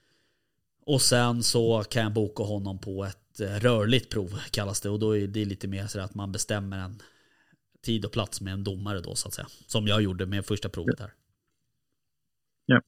[0.87, 4.99] Och sen så kan jag boka honom på ett eh, rörligt prov kallas det och
[4.99, 7.03] då är det lite mer så att man bestämmer en
[7.83, 9.49] tid och plats med en domare då så att säga.
[9.67, 11.13] Som jag gjorde med första provet här.
[12.67, 12.83] Ja.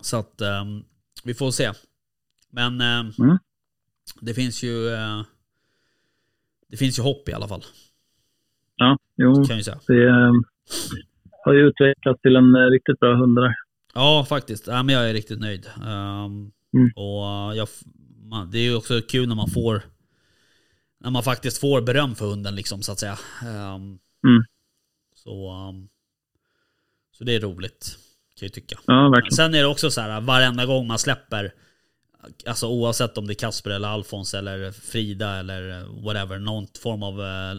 [0.00, 0.84] Så att ehm,
[1.24, 1.72] vi får se.
[2.50, 3.38] Men ehm, Mm.
[4.20, 5.22] det finns ju eh,
[6.68, 7.64] det finns ju hopp i alla fall.
[8.80, 9.44] Ja, jo.
[9.44, 9.78] Kan jag säga.
[9.86, 10.32] Det eh,
[11.44, 13.54] har ju utvecklats till en eh, riktigt bra hund där.
[13.94, 14.66] Ja, faktiskt.
[14.66, 15.66] Ja, men jag är riktigt nöjd.
[15.86, 16.90] Ehm, Mm.
[16.96, 17.68] Och eh, jag,
[18.30, 19.82] man, det är ju också kul när man får
[21.00, 23.18] när man faktiskt får beröm för hunden liksom så att säga.
[23.42, 24.44] Ehm, Mm.
[25.14, 25.88] Så, ehm,
[27.12, 27.98] så det är roligt
[28.38, 28.78] kan jag tycka.
[28.86, 29.36] Ja, verkligen.
[29.36, 31.52] Sen är det också så här varenda gång man släpper
[32.46, 37.20] Alltså oavsett om det är Kasper eller Alfons eller Frida eller whatever, någon form av
[37.20, 37.58] eh,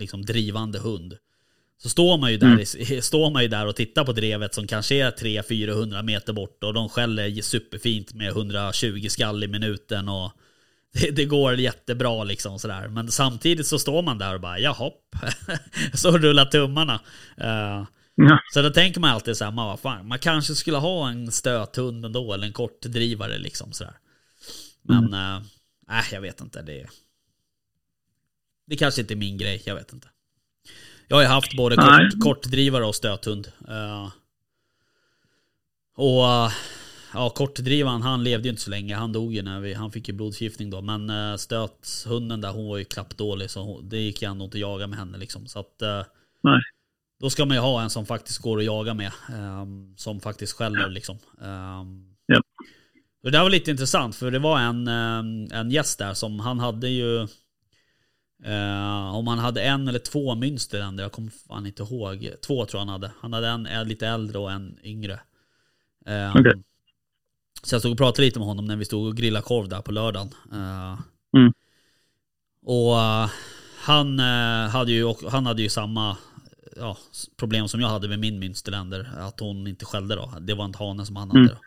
[0.00, 1.16] liksom drivande hund.
[1.82, 3.02] Så står man ju där, Mm.
[3.02, 6.74] står man ju där och tittar på drevet som kanske är 300-400 meter bort och
[6.74, 10.32] de skäller superfint med 120 skall i minuten och
[10.92, 12.88] det, det går jättebra liksom sådär.
[12.88, 14.90] Men samtidigt så står man där och bara jaha,
[15.94, 17.00] så rullar tummarna.
[17.36, 17.84] Eh,
[18.14, 18.38] Ja.
[18.54, 22.04] så då tänker man alltid så här, man, fan, man kanske skulle ha en stöthund
[22.04, 23.94] ändå, eller en kortdrivare liksom sådär.
[24.82, 25.42] Men, Mm.
[25.88, 26.62] nej jag vet inte.
[26.62, 26.86] Det,
[28.70, 30.08] det kanske inte är min grej, jag vet inte.
[31.08, 33.52] Jag har ju haft både kort, kortdrivare och stöthund.
[33.68, 34.08] Eh,
[35.94, 36.50] och eh,
[37.14, 38.96] ja, kortdrivaren, han levde ju inte så länge.
[38.96, 40.80] Han dog ju när vi, han fick ju blodförgiftning då.
[40.80, 43.50] Men uh, stöthunden där, hon var ju klappdålig.
[43.50, 45.46] Så hon, det gick ju ändå inte att jaga med henne liksom.
[45.46, 46.02] Så att, eh,
[46.42, 46.60] Nej.
[47.20, 49.12] då ska man ju ha en som faktiskt går att jaga med.
[49.28, 51.18] ehm, som faktiskt skäller liksom.
[51.38, 52.42] Um, Ja.
[53.22, 56.60] Det där var lite intressant för det var en, ehm, en gäst där som han
[56.60, 57.28] hade ju
[58.44, 62.30] eh, Om han hade en eller två münsterländer, jag kommer fan inte ihåg.
[62.46, 63.12] Två tror jag han hade.
[63.20, 65.20] Han hade en, lite äldre och en yngre.
[66.06, 66.62] Ehm, Okej.
[67.62, 69.80] Så jag stod och pratade lite med honom när vi stod och grillade korv där
[69.80, 70.34] på lördagen.
[70.52, 70.98] Eh,
[71.32, 71.52] Mm.
[72.66, 73.30] Och eh,
[73.78, 76.16] han, eh, hade ju, han hade ju samma
[76.76, 76.96] ja,
[77.36, 79.06] problem som jag hade med min münsterländer.
[79.18, 80.32] Att hon inte skällde då.
[80.40, 81.40] Det var inte hanen som han hade.
[81.40, 81.54] Mm.
[81.54, 81.60] Då.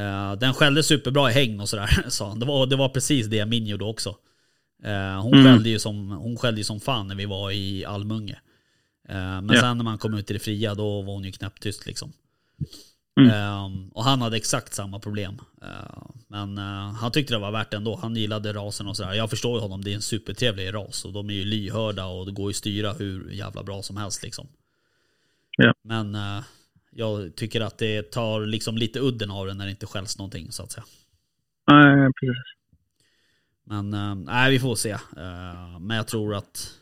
[0.00, 2.38] Eh, den skällde superbra i häng och sådär, sa han.
[2.38, 4.16] Det var, det var precis det min gjorde också.
[4.84, 5.44] Eh, hon, Mm.
[5.44, 8.40] skällde ju som, hon skällde ju som fan när vi var i Almunge.
[9.08, 9.60] Eh, men Ja.
[9.60, 12.12] sen när man kom ut i det fria, då var hon ju knäpptyst liksom.
[13.20, 13.30] Mm.
[13.30, 15.38] Ehm, och han hade exakt samma problem.
[15.62, 17.96] Ehm, men eh, han tyckte det var värt det ändå.
[18.02, 19.12] Han gillade rasen och sådär.
[19.14, 21.04] Jag förstår ju honom, det är en supertrevlig ras.
[21.04, 23.96] Och de är ju lyhörda och det går ju att styra hur jävla bra som
[23.96, 24.48] helst liksom.
[25.56, 25.74] Ja.
[25.84, 26.16] Men
[26.90, 30.52] jag tycker att det tar liksom lite udden av det när det inte skälls någonting
[30.52, 30.84] så att säga.
[31.70, 32.42] Nej, precis.
[33.68, 34.90] Men eh, nej, vi får se.
[34.90, 36.74] Eh, men jag tror att...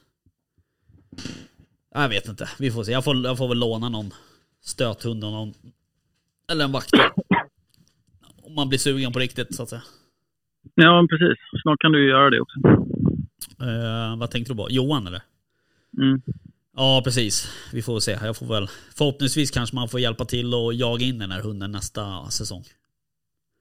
[1.94, 2.92] Jag vet inte, vi får se.
[2.92, 4.10] Jag får, jag får väl låna någon
[4.60, 5.54] stöthund och någon...
[6.50, 7.00] Eller en vaktel.
[8.42, 9.82] Om man blir sugen på riktigt så att säga.
[10.74, 11.38] Ja, precis.
[11.62, 12.58] Snart kan du ju göra det också.
[13.60, 14.70] Eh, vad tänkte du på?
[14.70, 15.22] Johan eller?
[15.98, 16.22] Mm.
[16.76, 17.48] Ja, precis.
[17.72, 18.18] Vi får se.
[18.22, 18.68] Jag får väl...
[18.94, 22.64] Förhoppningsvis kanske man får hjälpa till och jaga in den här hunden nästa säsong.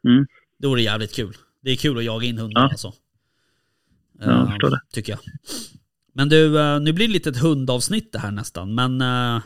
[0.08, 0.28] Mm.
[0.58, 1.38] Det vore jävligt kul.
[1.62, 2.70] Det är kul att jaga in hundar Ja.
[2.70, 2.94] alltså.
[4.26, 4.82] Ja, jag Eh, förstår det.
[4.94, 5.20] Tycker jag.
[6.14, 8.76] Men du, eh, nu blir det lite ett hundavsnitt det här nästan.
[8.76, 9.42] Men eh,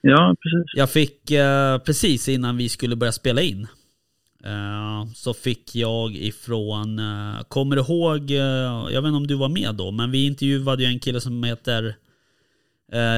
[0.00, 0.72] Ja, precis.
[0.76, 3.66] jag fick eh, precis innan vi skulle börja spela in.
[5.14, 7.00] Så fick jag ifrån,
[7.48, 8.30] kommer du ihåg,
[8.92, 11.42] jag vet inte om du var med då, men vi intervjuade ju en kille som
[11.44, 11.96] heter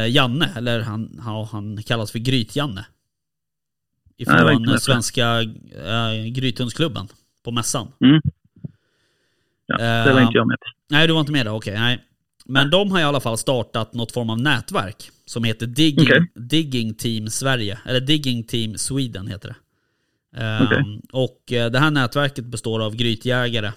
[0.09, 1.21] Janne, eller han,
[1.53, 2.85] han kallas för Gryt-Janne.
[2.85, 2.85] Nej,
[4.19, 4.81] Ifrån det.
[4.81, 5.43] svenska
[6.33, 7.09] Grythundsklubben
[7.45, 7.89] på mässan.
[8.05, 8.21] Mm.
[9.69, 10.67] Ja, det var Eh, inte jag med på.
[10.91, 11.75] Nej, du var inte med där, okej.
[11.79, 12.05] nej.
[12.45, 16.33] Men de har i alla fall startat något form av nätverk som heter Digging, Okej.
[16.35, 19.57] Digging Team Sverige, eller Digging Team Sweden heter det.
[20.43, 21.01] Ehm, Okej.
[21.13, 23.73] Och eh, det här nätverket består av grytjägare.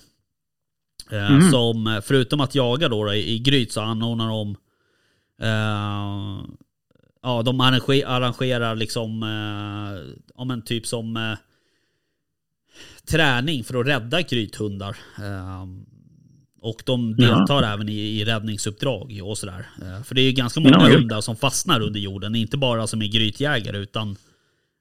[1.11, 1.51] Mhm.
[1.51, 4.55] Som förutom att jaga då, då i, i gryt så anordnar de
[5.41, 6.45] eh,
[7.23, 11.35] Ja, de arrange- arrangerar liksom, eh, ja men typ som
[13.07, 14.97] träning för att rädda grythundar.
[15.17, 15.65] Eh,
[16.61, 17.27] och de Ja.
[17.27, 19.65] deltar även i, i räddningsuppdrag och sådär.
[19.81, 22.35] Eh, för det är ju ganska många Ja, hundar som fastnar under jorden.
[22.35, 24.15] Inte bara som är grytjägare utan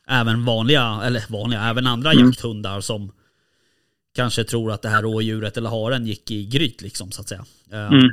[0.08, 2.26] även vanliga, eller vanliga, även andra Mm.
[2.26, 3.12] jakthundar som
[4.14, 7.44] kanske tror att det här rådjuret eller haren gick i gryt liksom så att säga.
[7.72, 8.08] Eh, Mm.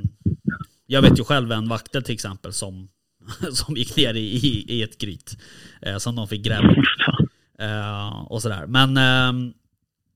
[0.89, 2.88] Jag vet ju själv en vaktel till exempel som,
[3.53, 5.38] som gick ner i, i, i ett gryt.
[5.82, 6.78] Eh, som de fick gräva upp.
[7.05, 7.28] Fan.
[7.60, 8.66] Eh, och sådär.
[8.68, 9.53] Men ehm,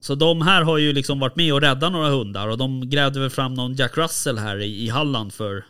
[0.02, 3.20] så de här har ju liksom varit med och räddat några hundar och de grävde
[3.20, 5.66] väl fram någon Jack Russell här i, i Halland för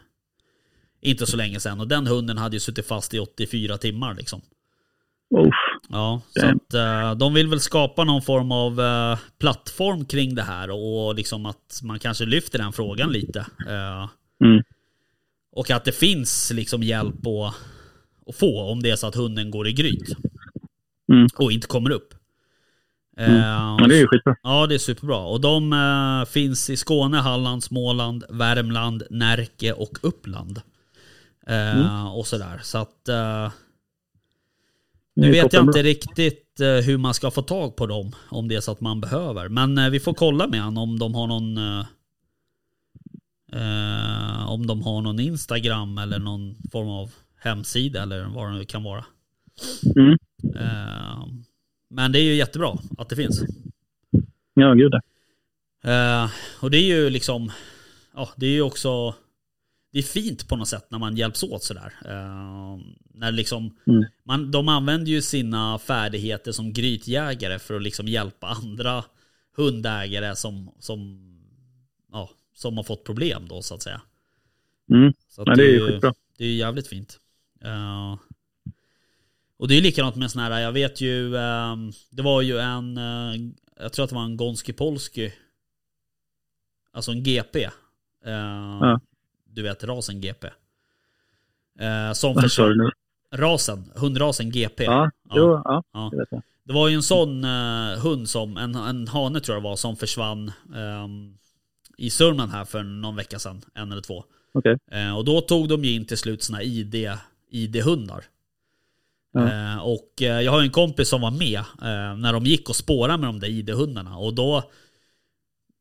[1.02, 1.80] inte så länge sedan.
[1.80, 4.42] Och den hunden hade ju suttit fast i 84 timmar liksom.
[5.36, 5.54] Uff.
[5.90, 10.44] Ja, så att eh, de vill väl skapa någon form av eh, plattform kring det
[10.44, 13.40] här och liksom att man kanske lyfter den frågan lite.
[13.68, 14.10] Eh,
[14.44, 14.64] Mm.
[15.52, 17.56] och att det finns liksom hjälp att,
[18.30, 20.16] att få om det är så att hunden går i gryt.
[21.14, 21.28] Mm.
[21.36, 22.14] Och inte kommer upp.
[23.18, 23.36] Mm.
[23.36, 24.36] Eh, Men det är ju skitbra.
[24.44, 25.18] Ja, det är superbra.
[25.18, 30.62] Och de eh, finns i Skåne, Halland, Småland, Värmland, Närke och Uppland.
[31.48, 32.08] Eh, Mm.
[32.08, 32.60] Och sådär.
[32.64, 33.10] Så att...
[33.10, 33.52] Eh,
[35.14, 38.16] nu vet jag inte riktigt eh, hur man ska få tag på dem.
[38.30, 39.50] Om det är så att man behöver.
[39.50, 41.58] Men eh, vi får kolla med han om de har någon...
[41.58, 41.86] Eh,
[43.54, 48.66] eh, om de har någon Instagram eller någon form av hemsida eller vad det nu
[48.66, 49.06] kan vara.
[49.96, 50.18] Mm.
[51.94, 53.42] Men det är ju jättebra att det finns.
[54.54, 54.94] Ja, gud.
[55.84, 56.30] Eh,
[56.62, 57.52] och det är ju liksom,
[58.14, 59.16] ja det är ju också,
[59.92, 61.94] det är fint på något sätt när man hjälps åt sådär.
[62.06, 62.80] Eh,
[63.14, 64.04] när liksom, Mm.
[64.24, 69.04] man, de använder ju sina färdigheter som grytjägare för att liksom hjälpa andra
[69.56, 71.28] hundägare som, som,
[72.12, 74.02] ja, som har fått problem då så att säga.
[74.92, 75.14] Mm.
[75.30, 76.14] Så att Ja, det är ju skitbra.
[76.38, 77.20] det är ju jävligt fint.
[77.62, 78.18] Eh,
[79.62, 81.76] och det är likadant med sådana här, jag vet ju, eh,
[82.10, 83.34] det var ju en, eh,
[83.80, 85.34] jag tror att det var en Gonski Polski,
[86.94, 87.64] alltså en GP.
[88.26, 88.98] Eh,
[89.54, 90.48] Du vet rasen GP.
[91.80, 92.92] Eh, som försvann,
[93.34, 94.84] rasen, hundrasen GP.
[94.84, 95.36] Ja, Ja.
[95.38, 96.10] jo, ja, Ja.
[96.12, 96.42] det vet jag.
[96.64, 99.76] Det var ju en sån eh, hund som, en, en hane tror jag det var,
[99.76, 101.38] som försvann ehm,
[101.98, 104.24] i Sörmland här för någon vecka sedan, en eller två.
[104.92, 106.96] Eh, och då tog de ju in till slut sina ID,
[107.50, 108.24] ID-hundar.
[108.24, 108.24] Ja.
[109.36, 109.80] Mm.
[109.80, 113.18] och eh, jag har en kompis som var med eh, när de gick och spårade
[113.18, 114.18] med de där ID-hundarna.
[114.18, 114.64] Och då,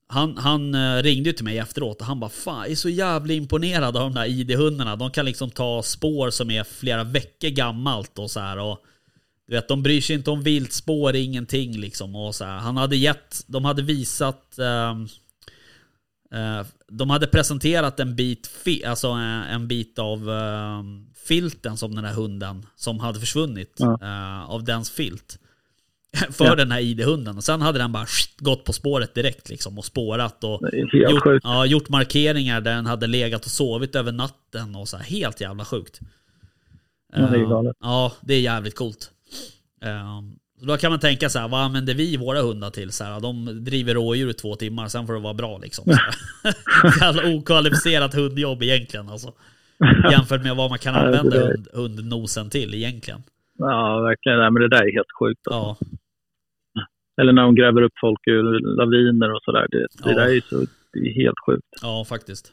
[0.06, 3.32] han, han ringde ju till mig efteråt och han bara Fan, jag är så jävla
[3.32, 4.96] imponerad av de där ID-hundarna.
[4.96, 8.58] De kan liksom ta spår som är flera veckor gammalt och så här.
[8.58, 8.78] Och,
[9.46, 12.16] du vet, de bryr sig inte om viltspår, ingenting liksom.
[12.16, 12.58] Och så här.
[12.58, 14.90] Han hade gett, de hade visat eh,
[16.40, 20.82] eh, de hade presenterat en bit, fi, alltså en, en bit av eh,
[21.30, 23.74] filten som den här hunden som hade försvunnit.
[23.78, 23.98] Ja.
[24.02, 25.38] eh, av dens filt.
[26.30, 26.54] För Ja.
[26.54, 27.36] den här ID-hunden.
[27.36, 28.06] Och sen hade den bara
[28.38, 30.60] gått på spåret direkt liksom och spårat och
[30.92, 31.44] gjort, sjukt.
[31.44, 35.04] ja, gjort markeringar där den hade legat och sovit över natten och så här.
[35.04, 36.00] Helt jävla sjukt.
[37.12, 37.76] Ja, det är Eh, galet.
[37.80, 39.10] Ja, det är jävligt coolt.
[40.60, 42.92] Så då kan man tänka så här, vad använder vi våra hundar till?
[42.92, 45.84] Så här, de driver rådjur i två timmar, sen får det vara bra liksom.
[45.84, 46.14] Så här.
[47.00, 49.32] Jävla okvalificerat hundjobb egentligen alltså.
[50.10, 53.22] Jämfört med vad man kan Ja, det använda hund, hundnosen till egentligen.
[53.58, 54.38] Ja, verkligen.
[54.38, 55.40] Nej, men det där är helt sjukt.
[55.48, 55.84] Alltså.
[55.84, 56.82] Ja,
[57.22, 59.66] Eller när de gräver upp folk ur laviner och sådär.
[59.70, 60.16] Det, det Ja.
[60.16, 61.66] där är så, det är helt sjukt.
[61.82, 62.52] ja faktiskt.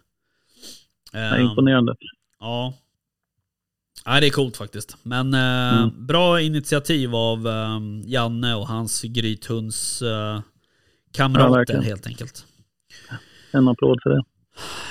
[1.12, 1.96] Det är Eh, imponerande.
[2.40, 2.74] Ja.
[4.06, 4.98] Nej, det är coolt faktiskt.
[5.04, 6.06] Men eh, Mm.
[6.08, 10.42] bra initiativ av eh, Janne och hans grythunds eh, Ja,
[11.12, 11.84] kamrater verkligen.
[11.84, 12.46] helt enkelt.
[13.52, 14.24] En applåd för det.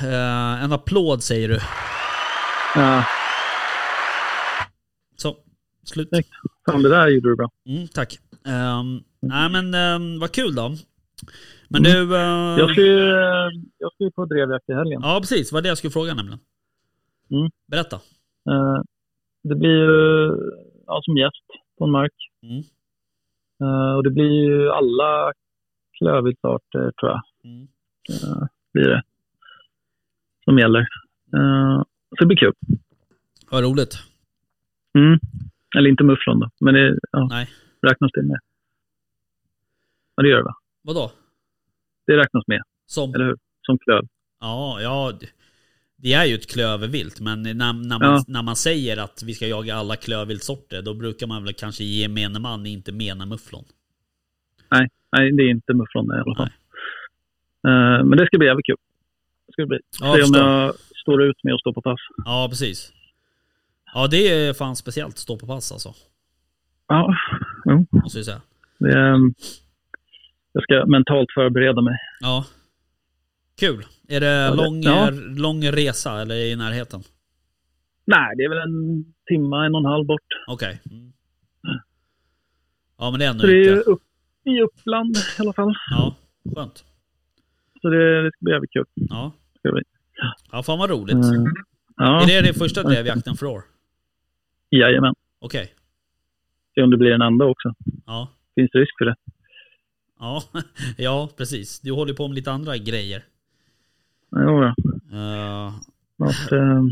[0.03, 1.59] Eh, en applåd säger du.
[2.77, 3.05] Ja,
[5.17, 5.37] Så,
[5.85, 6.09] slut.
[6.71, 7.51] Fan, det där gjorde du bra.
[7.67, 8.19] Mm, tack.
[8.47, 10.71] Um, nej men um, vad kul då.
[11.69, 12.17] Men du...
[12.17, 12.59] eh, Mm.
[12.59, 13.11] Jag ska ju,
[13.79, 15.01] jag ska på drevjakt i helgen.
[15.05, 16.39] Ja precis, vad det jag skulle fråga nämligen.
[17.31, 17.51] Mm.
[17.67, 17.97] Berätta.
[18.51, 18.81] Eh,
[19.43, 20.31] Det blir ju
[20.87, 21.47] ja, som gäst
[21.79, 22.13] på en mark.
[22.43, 22.59] Mm.
[23.63, 25.33] Eh, Och det blir ju alla
[25.99, 27.21] klövviltsarter tror jag.
[27.45, 27.69] Mm.
[28.11, 29.03] eh, blir det.
[30.45, 30.81] Som gäller.
[31.37, 32.53] Eh, Så det blir kul.
[33.51, 33.95] Vad roligt.
[34.99, 35.19] Mm.
[35.79, 37.49] Eller inte mufflon då, men det ja, Nej.
[37.83, 38.39] räknas det med.
[40.17, 40.55] Ja, det gör det va?
[40.83, 41.13] Vadå?
[42.07, 43.15] Det räknas med, Som?
[43.15, 43.37] eller hur?
[43.63, 44.07] Som klöv.
[44.41, 45.13] Ja, ja.
[45.97, 48.25] det- är ju ett klövervilt, men när, när, man, Ja.
[48.29, 52.03] när man säger att vi ska jaga alla klövviltsorter, då brukar man väl kanske ge
[52.03, 53.65] gemene man inte mena mufflon.
[54.71, 56.51] Nej, nej, det är inte mufflon i alla fall.
[57.67, 58.77] Eh, Men det ska bli jävligt kul.
[59.47, 59.79] Det ska bli.
[60.01, 60.75] Ja, Se om jag
[61.07, 62.01] står ut med att stå på pass.
[62.25, 62.93] Ja, precis.
[63.95, 65.95] Ja, det är fan speciellt, stå på pass alltså.
[66.89, 67.15] Ja,
[67.65, 67.87] jo.
[67.91, 68.41] Måste jag säga.
[68.79, 69.35] Det ehm,
[70.53, 71.97] jag ska mentalt förbereda mig.
[72.21, 72.45] Ja.
[73.61, 73.85] Kul.
[74.09, 75.11] Är det Ja, det- lång, ja.
[75.37, 77.01] lång resa eller i närheten?
[78.05, 80.27] Nej, det är väl en timma, en och en halv bort.
[80.49, 80.81] Okej.
[80.91, 81.13] Mm.
[82.99, 84.03] Ja, men det är ändå Så det är upp,
[84.45, 85.75] i Uppland i alla fall.
[85.91, 86.17] Ja,
[86.55, 86.85] skönt.
[87.83, 88.85] Så det, det ska bli jävligt kul.
[88.95, 89.33] Ja.
[90.53, 91.15] Ja, fan vad roligt.
[91.15, 91.45] Mm.
[91.97, 93.63] Ja, Är det din första drevjakten för år?
[94.71, 95.15] jajamän.
[95.39, 95.73] Okej.
[96.75, 97.73] Se om det blir en anda också.
[98.07, 98.29] Ja.
[98.55, 99.17] Finns det risk för det?
[100.19, 100.43] Ja.
[100.97, 101.81] ja, precis.
[101.81, 103.25] Du håller på med lite andra grejer.
[104.31, 104.75] Jo, då.
[105.17, 105.75] Uh,
[106.17, 106.85] Snart, eh,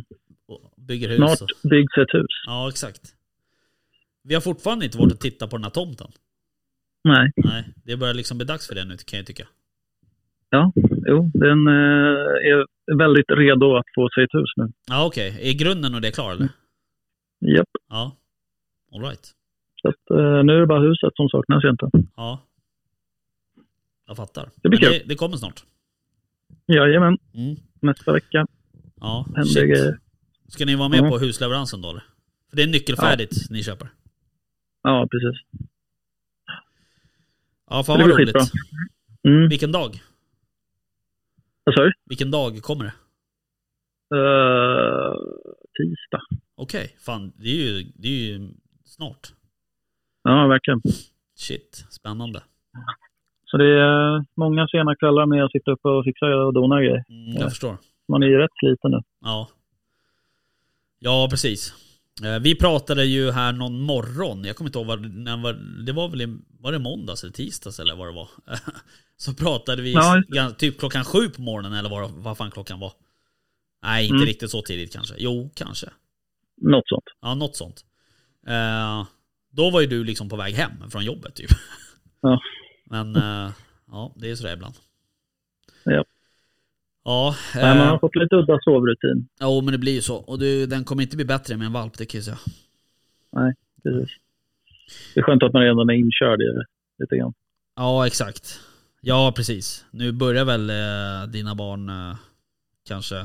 [0.77, 1.16] bygger hus.
[1.16, 2.27] snart och- byggs ett hus.
[2.47, 3.14] Ja, exakt.
[4.22, 6.11] Vi har fortfarande inte varit och tittat på den här tomten.
[7.05, 9.47] Nej, Nej, det börjar liksom bli dags för det nu kan jag tycka.
[10.55, 10.72] Ja,
[11.11, 12.59] jo, den eh, är
[13.05, 14.72] väldigt redo att få sig ett hus nu.
[14.88, 15.28] Ja, okej.
[15.50, 16.48] Är grunden och det klar eller?
[17.57, 18.16] Japp, Ja.
[18.94, 19.26] All right.
[19.82, 21.92] så att, eh, nu är det bara huset som saknas egentligen.
[22.16, 22.40] Ja.
[24.07, 24.48] Jag fattar.
[24.62, 24.98] Det blir Men kul.
[24.98, 25.64] det, det kommer snart.
[26.66, 27.57] Jajamän, Mm.
[27.80, 28.46] nästa vecka
[29.00, 29.62] Ja, händer shit.
[29.70, 29.98] grejer.
[30.48, 31.11] Ska ni vara med Ja.
[31.11, 32.02] på husleveransen då eller?
[32.50, 33.88] För det är nyckelfärdigt ni köper.
[34.82, 35.40] Ja, precis.
[37.70, 38.36] Ja, fan vad roligt.
[39.28, 39.48] Mm.
[39.48, 40.02] Vilken dag?
[41.64, 41.92] Vad sa du?
[42.04, 42.92] Vilken dag kommer det?
[44.16, 45.14] Eh,
[45.78, 46.22] tisdag.
[46.56, 48.48] Okej, fan det är, ju, det är ju
[48.84, 49.32] snart.
[50.22, 50.80] Ja, verkligen.
[51.36, 52.42] Shit, spännande.
[53.44, 57.04] Så det är många sena kvällar med att sitta uppe och fixa och dona grejer.
[57.08, 57.48] Mm, jag Ja.
[57.48, 57.76] förstår.
[58.08, 59.00] Man är ju rätt sliten nu.
[59.20, 59.48] Ja.
[60.98, 61.74] Ja, precis.
[62.24, 65.52] Eh, Vi pratade ju här någon morgon, jag kommer inte ihåg vad när var,
[65.86, 68.28] det var väl i, var det måndags eller tisdags eller vad det var.
[69.16, 69.92] Så pratade vi
[70.28, 72.92] Ja, typ klockan sju på morgonen eller vad, vad fan klockan var.
[73.82, 74.26] Nej, inte Mm.
[74.26, 75.14] riktigt så tidigt kanske.
[75.18, 75.86] Jo, kanske.
[76.56, 77.04] Något sånt.
[77.20, 77.84] Ja, något sånt.
[78.46, 79.06] Eh,
[79.50, 81.50] då var ju du liksom på väg hem från jobbet typ.
[82.20, 82.40] Ja.
[82.90, 83.50] Men eh,
[83.90, 84.74] ja, det är sådär ibland.
[85.84, 86.04] Ja.
[87.04, 89.28] Ja, Nej, man eh, har fått lite udda sovrutin.
[89.40, 90.16] jo men det blir ju så.
[90.16, 92.38] Och du, den kommer inte bli bättre med en valp, det kan jag säga.
[93.82, 94.10] Precis.
[95.14, 96.64] Det är skönt att man redan är inkörd i det
[96.98, 97.34] lite grann.
[97.76, 98.60] Ja, exakt.
[99.07, 99.86] Ja, precis.
[99.90, 102.16] Nu börjar väl eh, dina barn eh,
[102.88, 103.16] kanske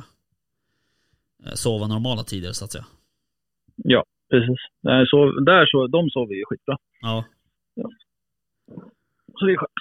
[1.45, 2.86] eh, sova normala tider så att säga.
[3.75, 4.57] Ja, precis.
[4.82, 6.77] Nej, så, där så, de sover ju skitbra.
[7.01, 7.25] Ja.
[9.39, 9.71] Så det är skönt.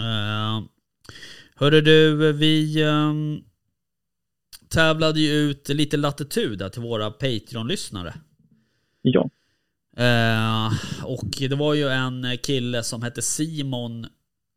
[0.00, 0.68] Uh,
[1.56, 3.42] hörru du, vi ehm,
[4.68, 8.14] tävlade ju ut lite latitud där till våra Patreon-lyssnare.
[9.02, 9.30] Ja.
[9.96, 10.72] Eh,
[11.04, 14.06] och det var ju en kille som hette Simon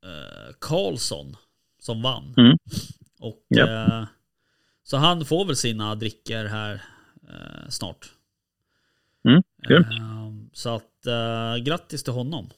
[0.04, 1.36] eh, Karlsson
[1.82, 2.34] som vann.
[2.38, 2.58] Mm.
[3.20, 3.70] Och Japp.
[3.70, 4.04] eh,
[4.84, 6.74] Så han får väl sina drickor här
[7.30, 8.06] eh, snart.
[9.28, 9.86] Mm, grymt.
[9.86, 12.50] Eh, så att eh, grattis till honom.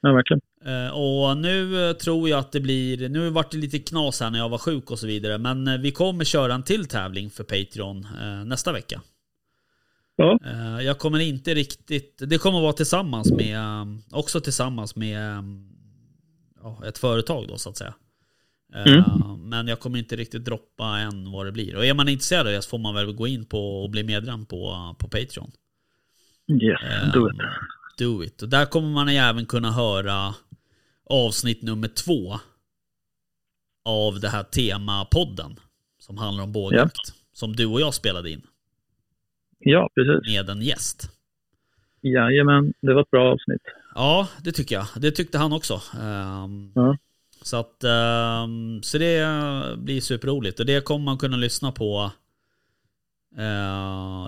[0.00, 0.40] ja, verkligen.
[0.64, 4.30] Eh, och nu eh, tror jag att det blir, nu vart det lite knas här
[4.30, 7.30] när jag var sjuk och så vidare, men eh, vi kommer köra en till tävling
[7.30, 8.06] för Patreon
[8.46, 9.00] nästa vecka.
[10.16, 10.38] Ja.
[10.82, 13.58] Jag kommer inte riktigt, det kommer vara tillsammans med,
[14.10, 15.42] också tillsammans med
[16.64, 17.94] ja, ett företag då så att säga.
[18.74, 21.76] Eh, Men jag kommer inte riktigt droppa än vad det blir.
[21.76, 24.04] Och är man intresserad av det så får man väl gå in på och bli
[24.04, 25.50] medlem på, på Patreon.
[26.62, 27.36] Yes, Ehm, do it.
[27.98, 28.42] Do it.
[28.42, 30.34] Och där kommer man även kunna höra
[31.10, 32.38] avsnitt nummer två
[33.84, 35.56] av det här temapodden
[35.98, 36.96] som handlar om bågjakt.
[37.32, 38.42] Som du och jag spelade in
[39.58, 40.34] Ja, precis.
[40.34, 41.10] med en gäst.
[42.00, 43.62] Jajamän, det var ett bra avsnitt.
[43.94, 44.86] Ja, det tycker jag.
[44.96, 45.80] Det tyckte han också.
[46.00, 46.96] Ehm, Ja.
[47.42, 49.26] Så att, ehm, så det
[49.78, 50.60] blir superroligt.
[50.60, 52.10] Och det kommer man kunna lyssna på.
[53.38, 53.44] eh,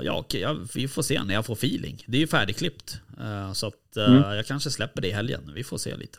[0.03, 2.05] ja, okej, jag, vi får se när jag får feeling.
[2.07, 3.01] Det är ju färdigklippt.
[3.21, 4.37] Eh, så att eh, Mm.
[4.37, 5.51] jag kanske släpper det i helgen.
[5.55, 6.19] Vi får se lite.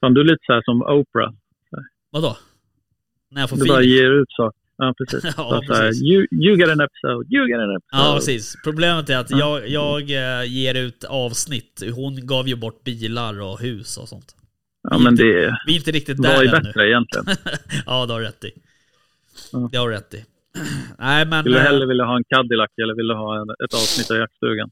[0.00, 1.32] Fan, du är lite så här som Oprah.
[2.10, 2.36] Vadå?
[3.30, 3.96] När jag får Du bara feeling?
[3.96, 4.60] ger ut saker.
[4.78, 5.24] Ja, precis.
[5.36, 6.02] Ja, så här, precis.
[6.02, 8.02] you, you get an episode, you get an episode.
[8.02, 8.56] Ja, precis.
[8.64, 11.82] Problemet är att jag, jag eh, ger ut avsnitt.
[11.94, 14.36] Hon gav ju bort bilar och hus och sånt.
[14.90, 16.50] Ja, men det Vi är inte riktigt där ännu.
[16.50, 17.26] bättre egentligen.
[17.86, 18.52] ja, det har du rätt i.
[19.52, 19.68] Ja.
[19.72, 20.24] Det har du rätt i.
[20.98, 21.42] Nej, men...
[21.42, 24.16] Skulle du eh, hellre vilja ha en Cadillac eller vill du ha ett avsnitt av
[24.16, 24.70] jaktstugan?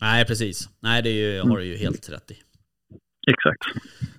[0.00, 0.68] Nej, precis.
[0.80, 2.36] Nej, det ju, har du ju helt rätt i.
[3.30, 3.62] Exakt.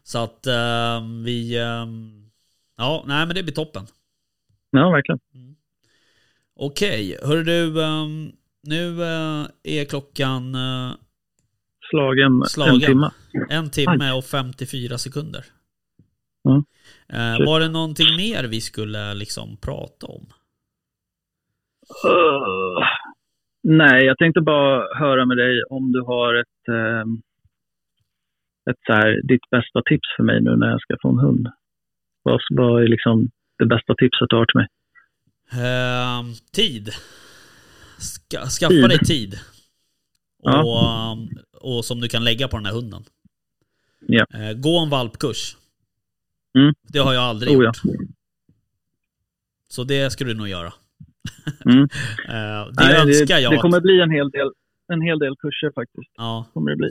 [0.04, 1.58] Så att ehm, vi...
[1.58, 2.30] ehm,
[2.78, 3.88] ja, nej men det blir toppen.
[4.72, 5.20] Ja, verkligen.
[6.56, 7.84] Okej, hörru du.
[7.84, 8.32] ehm,
[8.64, 10.92] nu eh, är klockan eh,
[11.90, 12.74] Slagen, Slagen.
[12.74, 13.10] en timme.
[13.50, 15.46] en timme och 54 sekunder.
[16.50, 16.64] Mm.
[17.14, 20.26] Eh, var det någonting mer vi skulle liksom prata om?
[22.06, 22.80] Uh,
[23.64, 27.22] nej, jag tänkte bara höra med dig om du har ett, ehm,
[28.70, 31.48] ett så här, ditt bästa tips för mig nu när jag ska få en hund.
[32.24, 33.30] Vad, vad är liksom
[33.60, 34.68] det bästa tipset du har till mig?
[35.66, 36.90] Ehm, tid.
[37.98, 38.90] Ska, skaffa Tid.
[38.90, 39.40] dig tid.
[40.44, 41.12] Och, Ja.
[41.12, 41.28] ehm,
[41.62, 43.04] och som du kan lägga på den här hunden.
[44.08, 44.26] Ja.
[44.34, 45.58] Eh, gå en valpkurs.
[46.58, 46.74] Mm.
[46.84, 47.68] Det har jag aldrig Oh, ja.
[47.68, 47.82] gjort.
[49.68, 50.74] Så det skulle du nog göra.
[51.66, 51.80] Mm.
[52.28, 53.52] Eh, det Nej, önskar det, jag.
[53.52, 54.52] det att- kommer bli en hel del,
[54.94, 56.12] en hel del kurser faktiskt.
[56.18, 56.90] ja, Kommer det bli.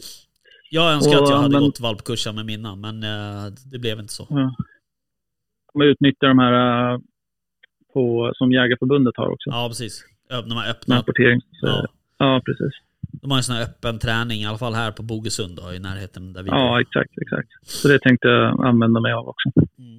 [0.71, 3.99] jag önskar Och, att jag hade men- gått valpkursen med mina, men eh, det blev
[3.99, 4.27] inte så.
[4.31, 4.57] Ja.
[5.77, 6.99] Kommer utnyttja de här äh,
[7.93, 9.51] på, som Jägarförbundet har också.
[9.51, 10.05] Ja, precis.
[10.29, 10.99] De har Med öppnat.
[10.99, 11.41] rapportering.
[11.62, 11.87] Ja.
[12.18, 12.43] ja.
[12.47, 12.72] precis.
[13.22, 15.79] De har en sån här öppen träning, i alla fall här på Bogesund då, i
[15.79, 17.49] närheten där vi Ja, exakt, exakt.
[17.62, 19.49] Så det tänkte jag använda mig av också.
[19.79, 19.97] Mm.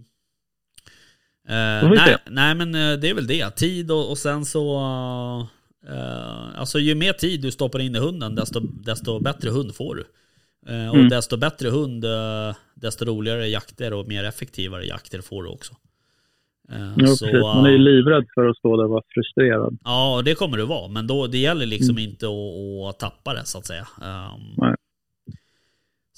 [1.49, 3.55] Eh, nej, nej, men eh, det är väl det.
[3.55, 4.77] Tid och, och sen så...
[5.87, 9.95] eh, alltså ju mer tid du stoppar in i hunden, desto, desto bättre hund får
[9.95, 10.03] du.
[10.67, 11.09] Eh, och Mm.
[11.09, 15.73] desto bättre hund, eh, desto roligare jakter och mer effektivare jakter får du också.
[16.71, 17.41] Eh, Jo, så, precis.
[17.41, 19.77] Man är ju livrädd för att stå där och vara frustrerad.
[19.83, 20.87] Ja, och det kommer du vara.
[20.87, 23.87] Men då, det gäller liksom inte att, att tappa det så att säga.
[24.01, 24.75] Um, Nej.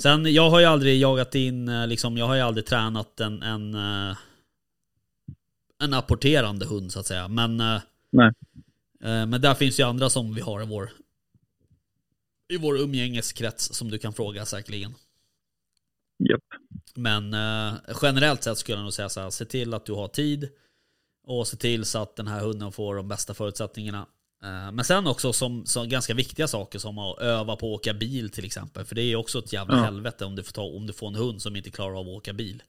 [0.01, 3.75] sen, jag har ju aldrig jagat in, liksom, jag har ju aldrig tränat en, en,
[5.83, 7.27] en apporterande hund så att säga.
[7.27, 7.57] Men,
[8.11, 8.31] Nej.
[9.01, 10.89] men där finns ju andra som vi har i vår,
[12.49, 14.95] i vår umgängeskrets som du kan fråga säkerligen.
[16.29, 16.41] Japp.
[16.95, 20.07] Men eh, generellt sett skulle jag nog säga så här, se till att du har
[20.07, 20.49] tid
[21.23, 24.07] och se till så att den här hunden får de bästa förutsättningarna.
[24.43, 27.93] Eh, men sen också som, som ganska viktiga saker som att öva på att åka
[27.93, 28.85] bil till exempel.
[28.85, 29.83] För det är också ett jävla Ja.
[29.83, 32.07] helvete om du, får ta, om du får en hund som inte klarar av att
[32.17, 32.63] åka bil.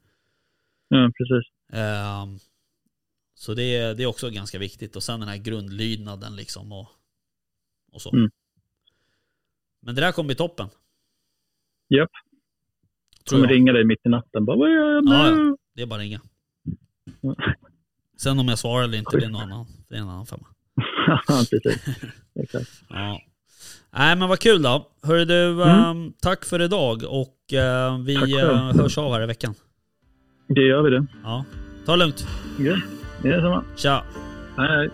[0.89, 1.53] Ja, precis.
[1.78, 2.26] Eh,
[3.35, 4.97] så det, är- det är också ganska viktigt.
[4.97, 6.89] Och sen den här grundlydnaden liksom och,
[7.93, 8.11] och så.
[8.12, 8.31] Mm.
[9.83, 10.68] Men det där kommer bli toppen.
[11.89, 12.11] Japp.
[13.28, 13.57] Tror Kommer jag.
[13.57, 14.45] ringa dig mitt i natten.
[14.45, 15.11] Bara, vad gör jag nu?
[15.14, 15.57] Ja, ja.
[15.74, 16.20] Det är bara att ringa.
[18.20, 20.47] Sen om jag svarar eller inte, det är en annan, det är en annan femma.
[21.07, 21.20] Ja,
[21.51, 21.87] precis.
[22.35, 22.70] Exakt.
[22.89, 23.20] Ja.
[23.91, 24.89] Nej men vad kul då.
[25.03, 28.31] Hörru du, ehm, tack för idag och eh, vi Mm.
[28.31, 29.55] Tack eh, hörs av här i veckan.
[30.49, 31.07] Det gör vi det.
[31.22, 31.45] Ja.
[31.87, 32.26] Ta det lugnt.
[32.59, 32.76] Ja,
[33.22, 33.64] det är detsamma.
[33.76, 34.05] Tja.
[34.57, 34.91] Hej, hej.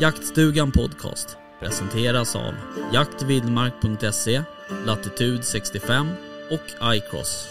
[0.00, 2.54] Jaktstugan Podcast presenteras av
[2.92, 4.42] jaktvildmark.se,
[4.86, 6.08] Latitude 65
[6.50, 7.48] och iCross.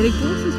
[0.00, 0.49] Erik Borsson